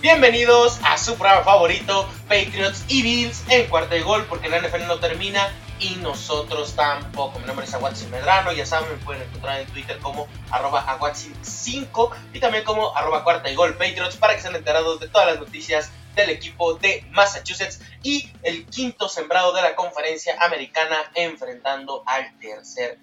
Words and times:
Bienvenidos 0.00 0.78
a 0.84 0.96
su 0.96 1.16
programa 1.16 1.42
favorito, 1.42 2.08
Patriots 2.28 2.84
y 2.86 3.02
Bills 3.02 3.42
en 3.48 3.68
cuarto 3.68 3.96
de 3.96 4.02
gol, 4.02 4.24
porque 4.28 4.48
la 4.48 4.60
NFL 4.60 4.86
no 4.86 5.00
termina 5.00 5.52
y 5.80 5.96
nosotros 5.96 6.76
tampoco. 6.76 7.40
Mi 7.40 7.46
nombre 7.46 7.66
es 7.66 7.74
Aguatzin 7.74 8.08
Medrano, 8.08 8.52
ya 8.52 8.64
saben, 8.64 8.88
me 8.92 9.04
pueden 9.04 9.22
encontrar 9.22 9.60
en 9.60 9.66
Twitter 9.66 9.98
como 9.98 10.28
arroba 10.52 10.86
Aguatzin5 10.86 12.10
y 12.32 12.38
también 12.38 12.62
como 12.62 12.96
arroba 12.96 13.24
cuarta 13.24 13.50
y 13.50 13.56
gol 13.56 13.74
Patriots 13.74 14.16
para 14.16 14.34
que 14.34 14.38
estén 14.38 14.54
enterados 14.54 15.00
de 15.00 15.08
todas 15.08 15.26
las 15.26 15.40
noticias 15.40 15.90
del 16.14 16.30
equipo 16.30 16.74
de 16.74 17.04
Massachusetts 17.10 17.80
y 18.04 18.30
el 18.44 18.66
quinto 18.66 19.08
sembrado 19.08 19.52
de 19.52 19.62
la 19.62 19.74
conferencia 19.74 20.36
americana 20.40 21.10
enfrentando 21.16 22.04
al 22.06 22.38
tercer 22.38 22.98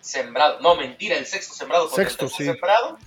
sembrado. 0.00 0.60
No, 0.60 0.76
mentira, 0.76 1.16
el 1.16 1.26
sexto 1.26 1.52
sembrado 1.52 1.88
contra 1.88 2.04
sexto, 2.04 2.26
el 2.26 2.30
tercer 2.30 2.46
sembrado. 2.46 2.98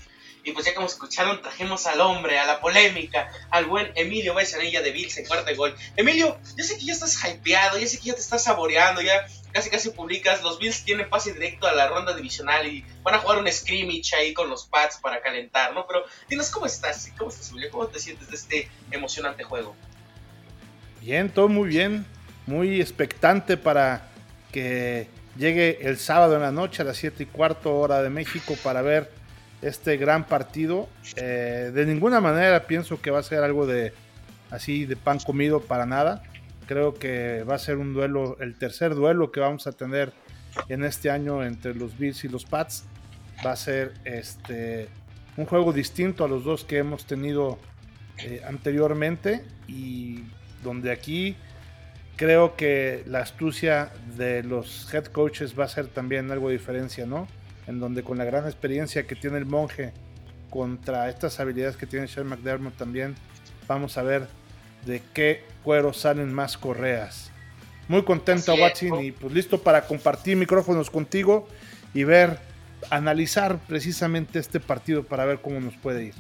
Y 0.46 0.52
pues 0.52 0.68
ya 0.68 0.76
como 0.76 0.86
escucharon, 0.86 1.42
trajimos 1.42 1.88
al 1.88 2.00
hombre, 2.02 2.38
a 2.38 2.46
la 2.46 2.62
polémica, 2.62 3.32
al 3.50 3.66
buen 3.66 3.92
Emilio 3.96 4.36
Besanilla 4.36 4.84
de 4.84 4.92
Bills 4.92 5.18
en 5.18 5.26
cuarto 5.26 5.54
gol. 5.56 5.76
Emilio, 5.98 6.38
yo 6.56 6.64
sé 6.64 6.78
que 6.78 6.86
ya 6.86 6.94
estás 6.94 7.20
hypeado, 7.26 7.80
ya 7.80 7.88
sé 7.88 7.98
que 7.98 8.06
ya 8.06 8.14
te 8.14 8.22
estás 8.22 8.44
saboreando, 8.44 9.02
ya 9.02 9.26
casi 9.52 9.72
casi 9.72 9.90
publicas. 9.90 10.44
Los 10.44 10.60
Bills 10.60 10.86
tienen 10.86 11.10
pase 11.10 11.34
directo 11.34 11.66
a 11.66 11.74
la 11.74 11.88
ronda 11.88 12.16
divisional 12.16 12.68
y 12.68 12.86
van 13.02 13.16
a 13.16 13.18
jugar 13.18 13.40
un 13.40 13.52
scrimmage 13.52 14.16
ahí 14.16 14.36
con 14.36 14.48
los 14.48 14.68
Pats 14.68 15.00
para 15.02 15.20
calentar, 15.20 15.74
¿no? 15.74 15.88
Pero 15.88 16.06
dinos, 16.30 16.52
¿cómo 16.52 16.68
estás? 16.68 17.12
¿Cómo 17.18 17.32
estás, 17.32 17.50
Emilio? 17.50 17.72
¿Cómo 17.72 17.88
te 17.88 18.00
sientes 18.00 18.30
de 18.30 18.36
este 18.36 18.70
emocionante 18.92 19.44
juego? 19.44 19.76
Bien, 21.02 21.28
todo 21.28 21.48
muy 21.48 21.68
bien. 21.68 22.06
Muy 22.46 22.80
expectante 22.80 23.58
para 23.58 24.10
que 24.52 25.08
llegue 25.38 25.80
el 25.82 25.98
sábado 25.98 26.36
en 26.36 26.42
la 26.42 26.52
noche 26.52 26.84
a 26.84 26.86
las 26.86 26.98
7 26.98 27.24
y 27.24 27.26
cuarto 27.26 27.76
hora 27.76 28.04
de 28.04 28.12
México 28.12 28.56
para 28.64 28.84
ver 28.84 29.25
este 29.62 29.98
gran 29.98 30.26
partido. 30.26 30.90
Eh, 31.16 31.72
de 31.74 31.86
ninguna 31.86 32.22
manera 32.22 32.68
pienso 32.68 33.02
que 33.02 33.12
va 33.12 33.20
a 33.20 33.24
ser 33.24 33.44
algo 33.44 33.66
de 33.66 33.94
así 34.52 34.86
de 34.86 34.96
pan 34.96 35.20
comido 35.20 35.62
para 35.62 35.86
nada. 35.86 36.24
Creo 36.68 36.94
que 36.96 37.44
va 37.44 37.56
a 37.56 37.60
ser 37.60 37.78
un 37.78 37.94
duelo, 37.94 38.38
el 38.40 38.58
tercer 38.58 38.96
duelo 38.96 39.32
que 39.32 39.40
vamos 39.40 39.68
a 39.68 39.72
tener 39.72 40.14
en 40.70 40.84
este 40.84 41.10
año 41.10 41.44
entre 41.44 41.76
los 41.76 41.98
Bills 41.98 42.24
y 42.24 42.28
los 42.28 42.46
Pats. 42.46 42.86
Va 43.46 43.52
a 43.52 43.56
ser 43.56 43.94
este 44.06 44.88
un 45.38 45.46
juego 45.46 45.74
distinto 45.74 46.24
a 46.24 46.28
los 46.28 46.44
dos 46.44 46.64
que 46.64 46.78
hemos 46.78 47.06
tenido 47.06 47.60
eh, 48.20 48.42
anteriormente 48.48 49.44
y 49.68 50.24
donde 50.64 50.92
aquí 50.92 51.36
creo 52.16 52.56
que 52.56 53.04
la 53.06 53.20
astucia 53.20 53.92
de 54.16 54.44
los 54.44 54.94
head 54.94 55.06
coaches 55.06 55.60
va 55.60 55.66
a 55.66 55.68
ser 55.68 55.88
también 55.88 56.32
algo 56.32 56.48
de 56.48 56.54
diferencia, 56.54 57.06
¿no? 57.06 57.28
En 57.68 57.80
donde 57.80 58.04
con 58.04 58.18
la 58.18 58.26
gran 58.26 58.46
experiencia 58.46 59.08
que 59.08 59.16
tiene 59.16 59.38
el 59.38 59.46
monje 59.46 59.94
contra 60.50 61.10
estas 61.10 61.40
habilidades 61.40 61.78
que 61.78 61.86
tiene 61.86 62.08
Sean 62.08 62.28
McDermott 62.28 62.78
también, 62.78 63.16
vamos 63.68 63.98
a 63.98 64.04
ver 64.04 64.28
de 64.86 65.02
qué 65.14 65.44
cuero 65.64 65.94
salen 65.94 66.34
más 66.34 66.58
correas. 66.58 67.32
Muy 67.88 68.04
contento, 68.04 68.54
Watson, 68.56 69.04
y 69.04 69.12
pues 69.12 69.34
listo 69.34 69.62
para 69.62 69.86
compartir 69.86 70.38
micrófonos 70.38 70.90
contigo 70.90 71.48
y 71.94 72.04
ver, 72.04 72.40
analizar 72.90 73.60
precisamente 73.68 74.40
este 74.40 74.60
partido 74.60 75.04
para 75.04 75.26
ver 75.26 75.40
cómo 75.42 75.60
nos 75.60 75.76
puede 75.76 76.06
ir. 76.06 76.14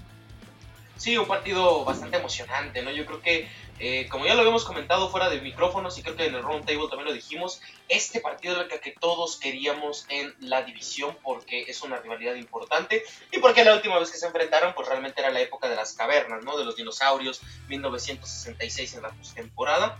Sí, 0.98 1.18
un 1.18 1.28
partido 1.28 1.84
bastante 1.84 2.18
emocionante, 2.18 2.82
¿no? 2.82 2.92
Yo 2.92 3.06
creo 3.06 3.22
que 3.22 3.48
eh, 3.78 4.08
como 4.10 4.26
ya 4.26 4.36
lo 4.36 4.40
habíamos 4.40 4.64
comentado 4.64 5.10
fuera 5.10 5.30
de 5.30 5.42
micrófonos 5.42 5.98
y 5.98 6.04
creo 6.04 6.16
que 6.16 6.26
en 6.28 6.36
el 6.36 6.44
round 6.44 6.66
table 6.66 6.88
también 6.88 7.08
lo 7.08 7.14
dijimos, 7.14 7.62
este 7.90 8.22
partido 8.22 8.62
es 8.62 8.72
el 8.72 8.80
que 8.80 8.92
todos 8.92 9.38
queríamos 9.38 10.06
en 10.10 10.34
la 10.40 10.64
división 10.64 11.18
porque 11.22 11.64
es 11.64 11.82
una 11.82 11.98
rivalidad 11.98 12.36
importante 12.36 13.04
y 13.32 13.40
porque 13.40 13.66
la 13.66 13.74
última 13.74 14.00
vez 14.00 14.12
que 14.12 14.18
se 14.18 14.28
enfrentaron 14.28 14.74
pues 14.74 14.88
realmente 14.88 15.20
era 15.20 15.30
la 15.30 15.42
época 15.42 15.68
de 15.68 15.76
las 15.76 15.92
cavernas, 15.94 16.44
¿no? 16.44 16.58
De 16.58 16.64
los 16.64 16.78
dinosaurios, 16.78 17.42
1966 17.68 18.96
en 18.96 19.02
la 19.02 19.10
postemporada. 19.10 20.00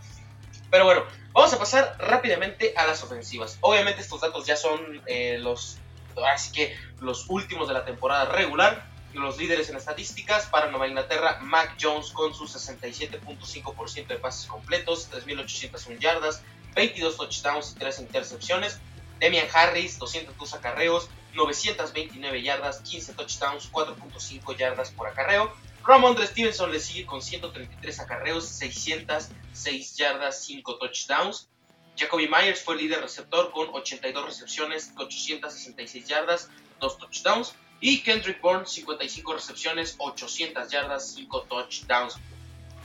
Pero 0.70 0.86
bueno, 0.86 1.04
vamos 1.32 1.52
a 1.52 1.58
pasar 1.58 1.96
rápidamente 1.98 2.72
a 2.76 2.86
las 2.86 3.02
ofensivas. 3.02 3.58
Obviamente 3.60 4.00
estos 4.00 4.22
datos 4.22 4.46
ya 4.46 4.56
son 4.56 5.02
eh, 5.06 5.38
los, 5.38 5.78
así 6.32 6.50
que 6.50 6.76
los 7.00 7.28
últimos 7.28 7.68
de 7.68 7.74
la 7.74 7.84
temporada 7.84 8.24
regular 8.24 8.95
los 9.22 9.38
líderes 9.38 9.68
en 9.70 9.76
estadísticas. 9.76 10.46
Para 10.46 10.70
Nueva 10.70 10.88
Inglaterra, 10.88 11.38
Mac 11.42 11.76
Jones 11.80 12.10
con 12.10 12.34
sus 12.34 12.54
67.5% 12.54 14.06
de 14.06 14.16
pases 14.16 14.46
completos, 14.46 15.10
3.801 15.10 15.98
yardas, 15.98 16.42
22 16.74 17.16
touchdowns 17.16 17.72
y 17.72 17.78
3 17.78 18.00
intercepciones. 18.00 18.78
Demian 19.18 19.48
Harris, 19.52 19.98
202 19.98 20.54
acarreos, 20.54 21.08
929 21.34 22.42
yardas, 22.42 22.80
15 22.80 23.14
touchdowns, 23.14 23.70
4.5 23.72 24.56
yardas 24.56 24.90
por 24.90 25.08
acarreo. 25.08 25.52
Ramondre 25.86 26.26
Stevenson 26.26 26.72
le 26.72 26.80
sigue 26.80 27.06
con 27.06 27.22
133 27.22 28.00
acarreos, 28.00 28.48
606 28.48 29.96
yardas, 29.96 30.44
5 30.44 30.78
touchdowns. 30.78 31.48
Jacoby 31.96 32.28
Myers 32.28 32.60
fue 32.60 32.76
líder 32.76 33.00
receptor 33.00 33.50
con 33.52 33.68
82 33.72 34.24
recepciones, 34.24 34.92
866 34.96 36.06
yardas, 36.06 36.50
2 36.80 36.98
touchdowns. 36.98 37.54
Y 37.80 38.02
Kendrick 38.02 38.40
Bourne, 38.40 38.66
55 38.66 39.34
recepciones, 39.34 39.96
800 39.98 40.70
yardas, 40.70 41.14
5 41.14 41.42
touchdowns. 41.42 42.16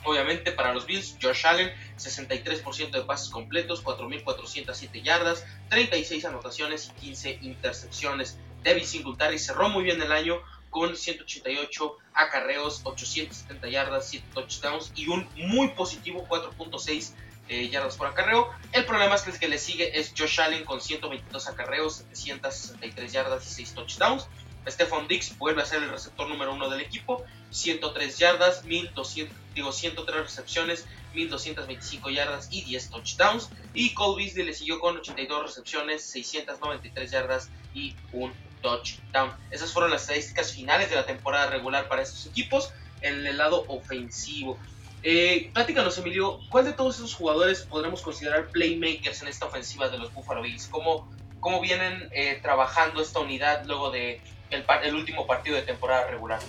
Obviamente 0.03 0.51
para 0.51 0.73
los 0.73 0.85
Bills, 0.87 1.15
Josh 1.21 1.45
Allen, 1.45 1.71
63% 1.97 2.91
de 2.91 3.01
pases 3.03 3.29
completos, 3.29 3.83
4.407 3.83 5.03
yardas, 5.03 5.45
36 5.69 6.25
anotaciones 6.25 6.91
y 6.97 7.01
15 7.01 7.39
intercepciones. 7.43 8.37
David 8.63 8.83
Singletary 8.83 9.37
cerró 9.37 9.69
muy 9.69 9.83
bien 9.83 10.01
el 10.01 10.11
año 10.11 10.41
con 10.71 10.95
188 10.95 11.97
acarreos, 12.13 12.81
870 12.83 13.69
yardas, 13.69 14.09
7 14.09 14.25
touchdowns 14.33 14.91
y 14.95 15.07
un 15.09 15.27
muy 15.35 15.69
positivo 15.69 16.25
4.6 16.27 17.13
eh, 17.49 17.69
yardas 17.69 17.97
por 17.97 18.07
acarreo. 18.07 18.49
El 18.71 18.85
problema 18.85 19.15
es 19.15 19.23
que 19.23 19.31
el 19.31 19.39
que 19.39 19.49
le 19.49 19.57
sigue 19.57 19.99
es 19.99 20.13
Josh 20.17 20.39
Allen 20.39 20.63
con 20.63 20.79
122 20.79 21.47
acarreos, 21.47 22.05
763 22.13 23.11
yardas 23.11 23.45
y 23.45 23.49
6 23.49 23.73
touchdowns. 23.73 24.27
Stephon 24.67 25.07
Dix 25.07 25.37
vuelve 25.37 25.61
a 25.61 25.65
ser 25.65 25.83
el 25.83 25.89
receptor 25.89 26.29
número 26.29 26.53
uno 26.53 26.69
del 26.69 26.81
equipo, 26.81 27.23
103 27.49 28.17
yardas, 28.17 28.63
1200, 28.63 29.35
digo, 29.55 29.71
103 29.71 30.21
recepciones, 30.21 30.85
1225 31.13 32.09
yardas 32.09 32.47
y 32.51 32.61
10 32.63 32.89
touchdowns. 32.89 33.49
Y 33.73 33.93
Cole 33.93 34.23
Beasley 34.23 34.45
le 34.45 34.53
siguió 34.53 34.79
con 34.79 34.97
82 34.97 35.43
recepciones, 35.43 36.03
693 36.03 37.11
yardas 37.11 37.49
y 37.73 37.95
un 38.13 38.33
touchdown. 38.61 39.33
Esas 39.49 39.73
fueron 39.73 39.91
las 39.91 40.03
estadísticas 40.03 40.53
finales 40.53 40.89
de 40.89 40.95
la 40.95 41.05
temporada 41.05 41.47
regular 41.47 41.87
para 41.87 42.01
estos 42.01 42.25
equipos 42.27 42.71
en 43.01 43.25
el 43.25 43.37
lado 43.37 43.65
ofensivo. 43.67 44.57
Eh, 45.03 45.49
platícanos, 45.53 45.97
Emilio, 45.97 46.39
¿cuál 46.49 46.65
de 46.65 46.73
todos 46.73 46.97
esos 46.97 47.15
jugadores 47.15 47.63
podremos 47.63 48.01
considerar 48.01 48.49
playmakers 48.49 49.23
en 49.23 49.29
esta 49.29 49.47
ofensiva 49.47 49.89
de 49.89 49.97
los 49.97 50.13
Buffalo 50.13 50.43
Bills? 50.43 50.67
¿Cómo, 50.67 51.11
cómo 51.39 51.59
vienen 51.59 52.07
eh, 52.11 52.39
trabajando 52.41 53.01
esta 53.01 53.19
unidad 53.19 53.65
luego 53.65 53.89
de 53.89 54.21
el, 54.51 54.95
último 54.95 55.25
partido 55.25 55.55
de 55.55 55.63
temporada 55.63 56.07
regular. 56.09 56.39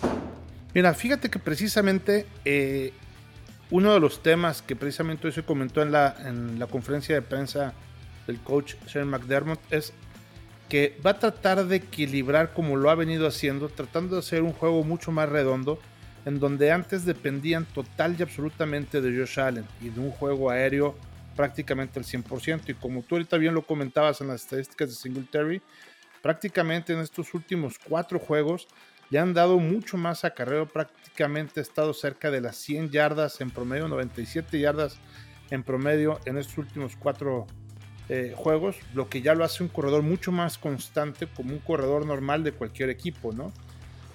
Mira, 0.74 0.94
fíjate 0.94 1.30
que 1.30 1.38
precisamente 1.38 2.26
eh, 2.44 2.92
uno 3.70 3.94
de 3.94 4.00
los 4.00 4.22
temas 4.22 4.62
que 4.62 4.76
precisamente 4.76 5.26
hoy 5.26 5.32
se 5.32 5.42
comentó 5.42 5.82
en 5.82 5.92
la, 5.92 6.14
en 6.24 6.58
la 6.58 6.66
conferencia 6.66 7.14
de 7.14 7.22
prensa 7.22 7.74
del 8.26 8.40
coach 8.40 8.74
Sean 8.86 9.08
McDermott 9.08 9.60
es 9.70 9.92
que 10.68 10.98
va 11.04 11.10
a 11.10 11.18
tratar 11.18 11.66
de 11.66 11.76
equilibrar 11.76 12.54
como 12.54 12.76
lo 12.76 12.88
ha 12.88 12.94
venido 12.94 13.26
haciendo, 13.26 13.68
tratando 13.68 14.16
de 14.16 14.20
hacer 14.20 14.42
un 14.42 14.52
juego 14.52 14.82
mucho 14.84 15.12
más 15.12 15.28
redondo, 15.28 15.78
en 16.24 16.40
donde 16.40 16.72
antes 16.72 17.04
dependían 17.04 17.66
total 17.66 18.16
y 18.18 18.22
absolutamente 18.22 19.00
de 19.00 19.18
Josh 19.18 19.38
Allen 19.38 19.66
y 19.80 19.90
de 19.90 20.00
un 20.00 20.10
juego 20.10 20.50
aéreo 20.50 20.96
prácticamente 21.36 21.98
al 21.98 22.06
100%. 22.06 22.62
Y 22.68 22.74
como 22.74 23.02
tú 23.02 23.16
ahorita 23.16 23.36
bien 23.36 23.54
lo 23.54 23.62
comentabas 23.62 24.20
en 24.20 24.28
las 24.28 24.44
estadísticas 24.44 24.88
de 24.88 24.94
Singletary, 24.94 25.62
prácticamente 26.22 26.92
en 26.92 27.00
estos 27.00 27.34
últimos 27.34 27.78
cuatro 27.78 28.18
juegos 28.18 28.68
le 29.10 29.18
han 29.18 29.34
dado 29.34 29.58
mucho 29.58 29.98
más 29.98 30.24
acarreo, 30.24 30.66
prácticamente 30.66 31.60
ha 31.60 31.62
estado 31.62 31.92
cerca 31.92 32.30
de 32.30 32.40
las 32.40 32.56
100 32.56 32.90
yardas 32.90 33.40
en 33.42 33.50
promedio, 33.50 33.88
97 33.88 34.58
yardas 34.58 34.98
en 35.50 35.62
promedio 35.62 36.18
en 36.24 36.38
estos 36.38 36.56
últimos 36.56 36.96
cuatro 36.96 37.46
eh, 38.08 38.32
juegos, 38.34 38.76
lo 38.94 39.08
que 39.10 39.20
ya 39.20 39.34
lo 39.34 39.44
hace 39.44 39.62
un 39.62 39.68
corredor 39.68 40.02
mucho 40.02 40.32
más 40.32 40.56
constante 40.56 41.26
como 41.26 41.52
un 41.52 41.58
corredor 41.58 42.06
normal 42.06 42.42
de 42.42 42.52
cualquier 42.52 42.88
equipo, 42.88 43.32
¿no? 43.32 43.52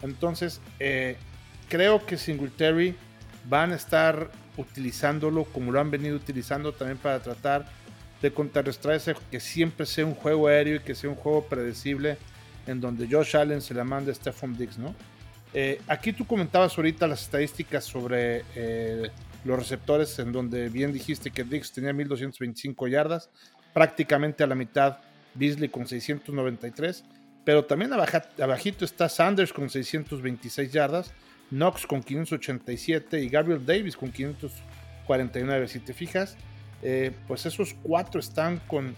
Entonces, 0.01 0.61
eh, 0.79 1.15
creo 1.69 2.05
que 2.05 2.17
Singletary 2.17 2.95
van 3.47 3.71
a 3.71 3.75
estar 3.75 4.31
utilizándolo 4.57 5.45
como 5.45 5.71
lo 5.71 5.79
han 5.79 5.91
venido 5.91 6.15
utilizando 6.15 6.73
también 6.73 6.97
para 6.97 7.19
tratar 7.19 7.69
de 8.21 8.31
contrarrestar 8.31 8.93
ese 8.93 9.15
que 9.29 9.39
siempre 9.39 9.85
sea 9.85 10.05
un 10.05 10.15
juego 10.15 10.47
aéreo 10.47 10.77
y 10.77 10.79
que 10.79 10.95
sea 10.95 11.09
un 11.09 11.15
juego 11.15 11.45
predecible 11.45 12.17
en 12.65 12.81
donde 12.81 13.07
Josh 13.09 13.35
Allen 13.37 13.61
se 13.61 13.73
la 13.73 13.83
manda 13.83 14.11
a 14.11 14.15
Stephon 14.15 14.57
Diggs, 14.57 14.77
¿no? 14.77 14.93
Eh, 15.53 15.81
aquí 15.87 16.11
tú 16.13 16.25
comentabas 16.25 16.77
ahorita 16.77 17.07
las 17.07 17.23
estadísticas 17.23 17.85
sobre 17.85 18.43
eh, 18.55 19.09
los 19.45 19.57
receptores, 19.57 20.19
en 20.19 20.31
donde 20.31 20.69
bien 20.69 20.91
dijiste 20.91 21.31
que 21.31 21.43
Diggs 21.43 21.71
tenía 21.71 21.93
1225 21.93 22.87
yardas, 22.87 23.29
prácticamente 23.73 24.43
a 24.43 24.47
la 24.47 24.55
mitad 24.55 24.97
Beasley 25.33 25.69
con 25.69 25.87
693, 25.87 27.05
pero 27.45 27.63
también 27.63 27.93
abajito 27.93 28.83
está 28.83 29.07
Sanders 29.07 29.53
con 29.53 29.69
626 29.69 30.71
yardas, 30.71 31.13
Knox 31.49 31.87
con 31.87 32.03
587 32.03 33.21
y 33.21 33.29
Gabriel 33.29 33.65
Davis 33.65 33.95
con 33.95 34.11
549. 34.11 35.67
Si 35.69 35.79
te 35.79 35.93
fijas, 35.93 36.35
eh, 36.81 37.11
pues 37.27 37.45
esos 37.45 37.75
cuatro 37.81 38.19
están 38.19 38.59
con 38.67 38.95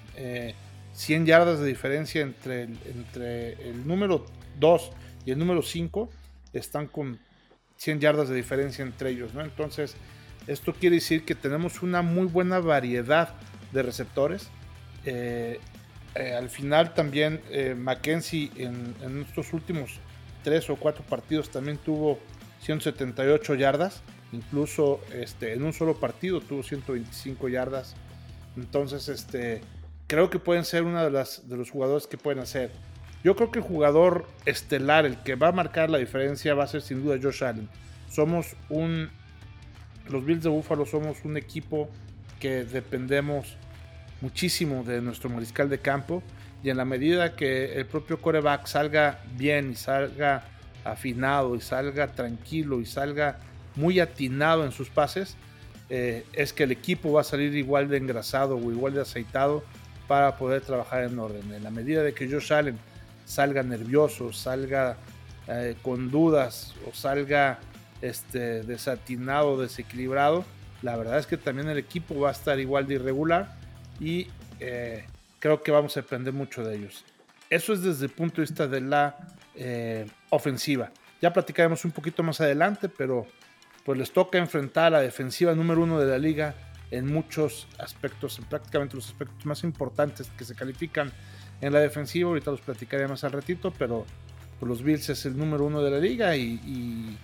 100 0.93 1.25
yardas 1.25 1.59
de 1.59 1.65
diferencia 1.67 2.21
entre 2.21 2.63
el, 2.63 2.77
entre 2.85 3.53
el 3.69 3.87
número 3.87 4.25
2 4.59 4.91
y 5.25 5.31
el 5.31 5.39
número 5.39 5.61
5. 5.61 6.09
Están 6.53 6.87
con 6.87 7.19
100 7.77 7.99
yardas 7.99 8.29
de 8.29 8.35
diferencia 8.35 8.83
entre 8.83 9.11
ellos, 9.11 9.33
¿no? 9.33 9.41
Entonces, 9.41 9.95
esto 10.47 10.73
quiere 10.73 10.95
decir 10.95 11.25
que 11.25 11.35
tenemos 11.35 11.81
una 11.81 12.01
muy 12.01 12.25
buena 12.25 12.59
variedad 12.59 13.35
de 13.71 13.83
receptores. 13.83 14.49
Eh, 15.05 15.59
eh, 16.15 16.33
al 16.33 16.49
final 16.49 16.93
también 16.93 17.39
eh, 17.51 17.75
Mackenzie 17.77 18.51
en, 18.57 18.95
estos 19.27 19.53
últimos 19.53 19.99
tres 20.43 20.69
o 20.69 20.75
cuatro 20.75 21.03
partidos 21.03 21.49
también 21.49 21.77
tuvo 21.77 22.19
178 22.61 23.55
yardas. 23.55 24.01
Incluso 24.31 25.01
este, 25.13 25.53
en 25.53 25.63
un 25.63 25.73
solo 25.73 25.95
partido 25.95 26.41
tuvo 26.41 26.63
125 26.63 27.49
yardas. 27.49 27.95
Entonces, 28.55 29.07
este, 29.09 29.61
creo 30.07 30.29
que 30.29 30.39
pueden 30.39 30.65
ser 30.65 30.83
uno 30.83 31.03
de, 31.03 31.11
las, 31.11 31.47
de 31.47 31.57
los 31.57 31.71
jugadores 31.71 32.07
que 32.07 32.17
pueden 32.17 32.39
hacer. 32.39 32.71
Yo 33.23 33.35
creo 33.35 33.51
que 33.51 33.59
el 33.59 33.65
jugador 33.65 34.27
estelar, 34.45 35.05
el 35.05 35.17
que 35.17 35.35
va 35.35 35.49
a 35.49 35.51
marcar 35.51 35.89
la 35.89 35.97
diferencia, 35.97 36.53
va 36.53 36.63
a 36.63 36.67
ser 36.67 36.81
sin 36.81 37.03
duda 37.03 37.17
Josh 37.21 37.43
Allen. 37.43 37.69
Somos 38.09 38.55
un. 38.69 39.09
Los 40.07 40.25
Bills 40.25 40.43
de 40.43 40.49
Buffalo 40.49 40.85
somos 40.85 41.23
un 41.23 41.37
equipo 41.37 41.89
que 42.39 42.63
dependemos 42.63 43.57
muchísimo 44.21 44.83
de 44.83 45.01
nuestro 45.01 45.29
mariscal 45.29 45.69
de 45.69 45.79
campo. 45.79 46.23
Y 46.63 46.69
en 46.69 46.77
la 46.77 46.85
medida 46.85 47.35
que 47.35 47.73
el 47.73 47.85
propio 47.85 48.21
coreback 48.21 48.65
salga 48.65 49.21
bien 49.35 49.71
y 49.71 49.75
salga 49.75 50.43
afinado 50.83 51.55
y 51.55 51.61
salga 51.61 52.07
tranquilo 52.07 52.79
y 52.81 52.85
salga 52.85 53.39
muy 53.79 53.99
atinado 53.99 54.65
en 54.65 54.71
sus 54.71 54.89
pases, 54.89 55.35
eh, 55.89 56.25
es 56.33 56.53
que 56.53 56.63
el 56.63 56.71
equipo 56.71 57.13
va 57.13 57.21
a 57.21 57.23
salir 57.23 57.55
igual 57.55 57.89
de 57.89 57.97
engrasado 57.97 58.57
o 58.57 58.71
igual 58.71 58.93
de 58.93 59.01
aceitado 59.01 59.63
para 60.07 60.37
poder 60.37 60.61
trabajar 60.61 61.03
en 61.03 61.17
orden. 61.17 61.51
En 61.53 61.63
la 61.63 61.71
medida 61.71 62.03
de 62.03 62.13
que 62.13 62.29
Josh 62.29 62.53
Allen 62.53 62.77
salga 63.25 63.63
nervioso, 63.63 64.33
salga 64.33 64.97
eh, 65.47 65.75
con 65.81 66.11
dudas 66.11 66.75
o 66.87 66.93
salga 66.93 67.59
este, 68.01 68.63
desatinado, 68.63 69.59
desequilibrado, 69.59 70.45
la 70.81 70.95
verdad 70.95 71.17
es 71.17 71.25
que 71.25 71.37
también 71.37 71.69
el 71.69 71.77
equipo 71.77 72.19
va 72.19 72.29
a 72.29 72.31
estar 72.33 72.59
igual 72.59 72.87
de 72.87 72.95
irregular 72.95 73.55
y 73.99 74.27
eh, 74.59 75.05
creo 75.39 75.63
que 75.63 75.71
vamos 75.71 75.97
a 75.97 76.01
aprender 76.01 76.33
mucho 76.33 76.63
de 76.63 76.75
ellos. 76.75 77.03
Eso 77.49 77.73
es 77.73 77.81
desde 77.81 78.05
el 78.05 78.11
punto 78.11 78.37
de 78.37 78.41
vista 78.43 78.67
de 78.67 78.81
la 78.81 79.15
ofensiva. 80.29 80.89
Ya 81.21 81.33
platicaremos 81.33 81.83
un 81.83 81.91
poquito 81.91 82.23
más 82.23 82.39
adelante, 82.39 82.87
pero 82.87 83.27
pues 83.85 83.97
les 83.97 84.11
toca 84.11 84.37
enfrentar 84.37 84.87
a 84.87 84.89
la 84.97 85.01
defensiva 85.01 85.53
número 85.55 85.81
uno 85.81 85.99
de 85.99 86.09
la 86.09 86.17
liga 86.17 86.55
en 86.91 87.11
muchos 87.11 87.67
aspectos, 87.77 88.39
en 88.39 88.45
prácticamente 88.45 88.95
los 88.95 89.07
aspectos 89.07 89.45
más 89.45 89.63
importantes 89.63 90.29
que 90.37 90.43
se 90.43 90.55
califican 90.55 91.11
en 91.61 91.73
la 91.73 91.79
defensiva. 91.79 92.29
Ahorita 92.29 92.51
los 92.51 92.61
platicaré 92.61 93.07
más 93.07 93.23
al 93.23 93.31
ratito, 93.31 93.73
pero 93.77 94.05
pues, 94.59 94.69
los 94.69 94.83
Bills 94.83 95.09
es 95.09 95.25
el 95.25 95.37
número 95.37 95.65
uno 95.65 95.81
de 95.81 95.91
la 95.91 95.99
liga 95.99 96.35
y, 96.35 97.17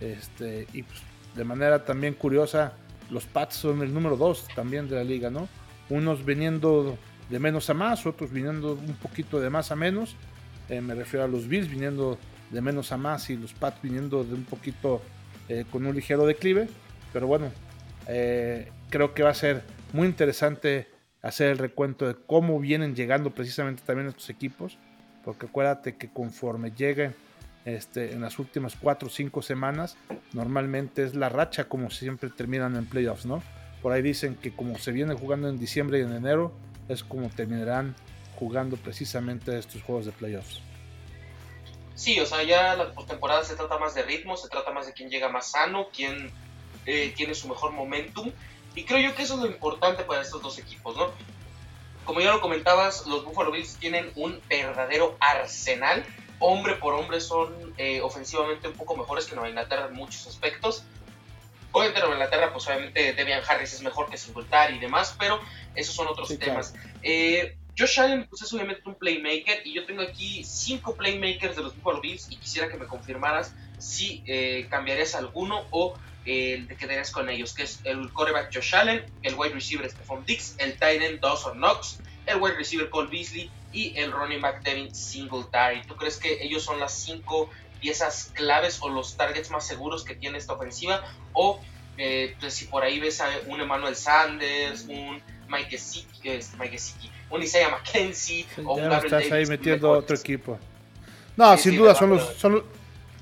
este, 0.00 0.66
y 0.72 0.82
pues, 0.82 1.00
de 1.34 1.44
manera 1.44 1.84
también 1.84 2.14
curiosa, 2.14 2.74
los 3.10 3.24
Pats 3.24 3.56
son 3.56 3.82
el 3.82 3.92
número 3.92 4.16
dos 4.16 4.46
también 4.54 4.88
de 4.88 4.96
la 4.96 5.04
liga, 5.04 5.30
¿no? 5.30 5.48
Unos 5.88 6.24
viniendo 6.24 6.98
de 7.30 7.38
menos 7.38 7.70
a 7.70 7.74
más, 7.74 8.06
otros 8.06 8.30
viniendo 8.30 8.72
un 8.72 8.94
poquito 8.96 9.40
de 9.40 9.50
más 9.50 9.70
a 9.70 9.76
menos. 9.76 10.16
Eh, 10.68 10.80
me 10.80 10.94
refiero 10.94 11.24
a 11.24 11.28
los 11.28 11.46
Bills 11.46 11.70
viniendo 11.70 12.18
de 12.50 12.60
menos 12.60 12.92
a 12.92 12.96
más 12.96 13.30
y 13.30 13.36
los 13.36 13.52
Pats 13.52 13.80
viniendo 13.82 14.24
de 14.24 14.34
un 14.34 14.44
poquito 14.44 15.02
eh, 15.48 15.64
con 15.70 15.86
un 15.86 15.94
ligero 15.94 16.26
declive. 16.26 16.68
Pero 17.12 17.26
bueno, 17.26 17.50
eh, 18.08 18.70
creo 18.90 19.14
que 19.14 19.22
va 19.22 19.30
a 19.30 19.34
ser 19.34 19.62
muy 19.92 20.06
interesante 20.06 20.88
hacer 21.22 21.48
el 21.48 21.58
recuento 21.58 22.06
de 22.06 22.14
cómo 22.14 22.60
vienen 22.60 22.94
llegando 22.94 23.30
precisamente 23.30 23.82
también 23.84 24.08
estos 24.08 24.30
equipos, 24.30 24.78
porque 25.24 25.46
acuérdate 25.46 25.96
que 25.96 26.08
conforme 26.08 26.70
lleguen 26.70 27.14
este, 27.64 28.12
en 28.12 28.20
las 28.20 28.38
últimas 28.38 28.76
4 28.76 29.08
o 29.08 29.10
5 29.10 29.42
semanas, 29.42 29.96
normalmente 30.32 31.02
es 31.02 31.14
la 31.14 31.28
racha 31.28 31.64
como 31.64 31.90
siempre 31.90 32.30
terminan 32.30 32.76
en 32.76 32.86
playoffs, 32.86 33.26
¿no? 33.26 33.42
Por 33.82 33.92
ahí 33.92 34.02
dicen 34.02 34.36
que 34.36 34.54
como 34.54 34.78
se 34.78 34.92
viene 34.92 35.14
jugando 35.14 35.48
en 35.48 35.58
diciembre 35.58 35.98
y 35.98 36.02
en 36.02 36.12
enero, 36.12 36.52
es 36.88 37.02
como 37.02 37.28
terminarán 37.28 37.94
jugando 38.36 38.76
precisamente 38.76 39.58
estos 39.58 39.82
juegos 39.82 40.06
de 40.06 40.12
playoffs. 40.12 40.60
Sí, 41.96 42.20
o 42.20 42.26
sea, 42.26 42.42
ya 42.44 42.76
la 42.76 42.92
postemporada 42.92 43.42
se 43.42 43.56
trata 43.56 43.78
más 43.78 43.94
de 43.94 44.02
ritmo, 44.02 44.36
se 44.36 44.48
trata 44.48 44.70
más 44.70 44.86
de 44.86 44.92
quién 44.92 45.10
llega 45.10 45.28
más 45.28 45.50
sano, 45.50 45.88
quién 45.92 46.30
eh, 46.84 47.12
tiene 47.16 47.34
su 47.34 47.48
mejor 47.48 47.72
momentum 47.72 48.30
y 48.76 48.84
creo 48.84 49.00
yo 49.00 49.16
que 49.16 49.22
eso 49.22 49.34
es 49.34 49.40
lo 49.40 49.46
importante 49.46 50.04
para 50.04 50.20
estos 50.20 50.42
dos 50.42 50.58
equipos, 50.58 50.94
¿no? 50.96 51.10
Como 52.04 52.20
ya 52.20 52.30
lo 52.30 52.42
comentabas, 52.42 53.06
los 53.06 53.24
Buffalo 53.24 53.50
Bills 53.50 53.76
tienen 53.76 54.12
un 54.14 54.40
verdadero 54.48 55.16
arsenal. 55.18 56.04
Hombre 56.38 56.74
por 56.74 56.92
hombre 56.92 57.22
son 57.22 57.74
eh, 57.78 58.02
ofensivamente 58.02 58.68
un 58.68 58.74
poco 58.74 58.94
mejores 58.94 59.24
que 59.24 59.34
Nueva 59.34 59.48
Inglaterra 59.48 59.86
en 59.86 59.94
muchos 59.94 60.26
aspectos. 60.26 60.84
Obviamente 61.72 62.00
Nueva 62.00 62.16
Inglaterra, 62.16 62.52
pues 62.52 62.66
obviamente 62.66 63.14
Debian 63.14 63.42
Harris 63.48 63.72
es 63.72 63.82
mejor 63.82 64.10
que 64.10 64.18
Singletary 64.18 64.76
y 64.76 64.78
demás, 64.78 65.16
pero 65.18 65.40
esos 65.74 65.94
son 65.94 66.06
otros 66.06 66.28
temas. 66.38 66.74
Eh, 67.02 67.56
Josh 67.78 68.00
Allen 68.00 68.26
pues 68.28 68.42
es 68.42 68.52
obviamente 68.54 68.82
un 68.86 68.94
playmaker 68.94 69.66
y 69.66 69.74
yo 69.74 69.84
tengo 69.84 70.02
aquí 70.02 70.42
cinco 70.44 70.96
playmakers 70.96 71.56
de 71.56 71.62
los 71.62 71.76
Buffalo 71.76 72.00
Bills 72.00 72.28
y 72.30 72.36
quisiera 72.36 72.68
que 72.68 72.78
me 72.78 72.86
confirmaras 72.86 73.54
si 73.78 74.22
eh, 74.26 74.66
cambiarías 74.70 75.14
alguno 75.14 75.66
o 75.70 75.94
el 76.24 76.66
te 76.66 76.76
quedarías 76.76 77.10
con 77.10 77.28
ellos, 77.28 77.54
que 77.54 77.62
es 77.62 77.80
el 77.84 78.12
quarterback 78.12 78.52
Josh 78.52 78.74
Allen, 78.74 79.04
el 79.22 79.34
wide 79.34 79.54
receiver 79.54 79.88
Stephon 79.88 80.24
Dix, 80.24 80.56
el 80.58 80.76
tight 80.78 81.02
end 81.02 81.20
Dawson 81.20 81.58
Knox, 81.58 82.00
el 82.26 82.40
wide 82.40 82.56
receiver 82.56 82.90
Cole 82.90 83.08
Beasley 83.08 83.50
y 83.72 83.96
el 83.96 84.10
running 84.10 84.40
back 84.40 84.62
Devin 84.62 84.92
Singletary. 84.94 85.82
¿Tú 85.82 85.96
crees 85.96 86.16
que 86.16 86.42
ellos 86.42 86.64
son 86.64 86.80
las 86.80 86.92
cinco 86.92 87.50
piezas 87.80 88.32
claves 88.34 88.78
o 88.80 88.88
los 88.88 89.16
targets 89.16 89.50
más 89.50 89.66
seguros 89.66 90.02
que 90.04 90.16
tiene 90.16 90.38
esta 90.38 90.54
ofensiva? 90.54 91.04
O 91.32 91.60
eh, 91.98 92.34
pues, 92.40 92.54
si 92.54 92.66
por 92.66 92.82
ahí 92.82 92.98
ves 92.98 93.20
a 93.20 93.28
un 93.46 93.60
Emmanuel 93.60 93.94
Sanders, 93.94 94.86
un 94.88 95.22
Mike 95.48 95.70
Gesicki, 95.70 97.10
un 97.30 97.42
Isaiah 97.42 97.70
McKenzie 97.70 98.46
o 98.64 98.74
un 98.74 98.88
Gabriel 98.88 99.04
estás 99.04 99.32
ahí 99.32 99.46
metiendo 99.46 99.90
otro 99.90 100.16
equipo. 100.16 100.58
No, 101.36 101.56
sin 101.56 101.76
duda 101.76 101.94
son 101.94 102.10
los, 102.10 102.34
son, 102.36 102.64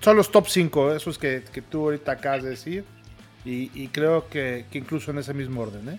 son 0.00 0.16
los 0.16 0.30
top 0.30 0.48
5, 0.48 0.94
esos 0.94 1.18
que, 1.18 1.42
que, 1.52 1.62
tú 1.62 1.84
ahorita 1.84 2.12
acabas 2.12 2.44
de 2.44 2.50
decir. 2.50 2.84
Y, 3.44 3.88
creo 3.88 4.28
que, 4.28 4.64
incluso 4.72 5.10
en 5.10 5.18
ese 5.18 5.34
mismo 5.34 5.62
orden, 5.62 5.86
¿eh? 5.88 5.98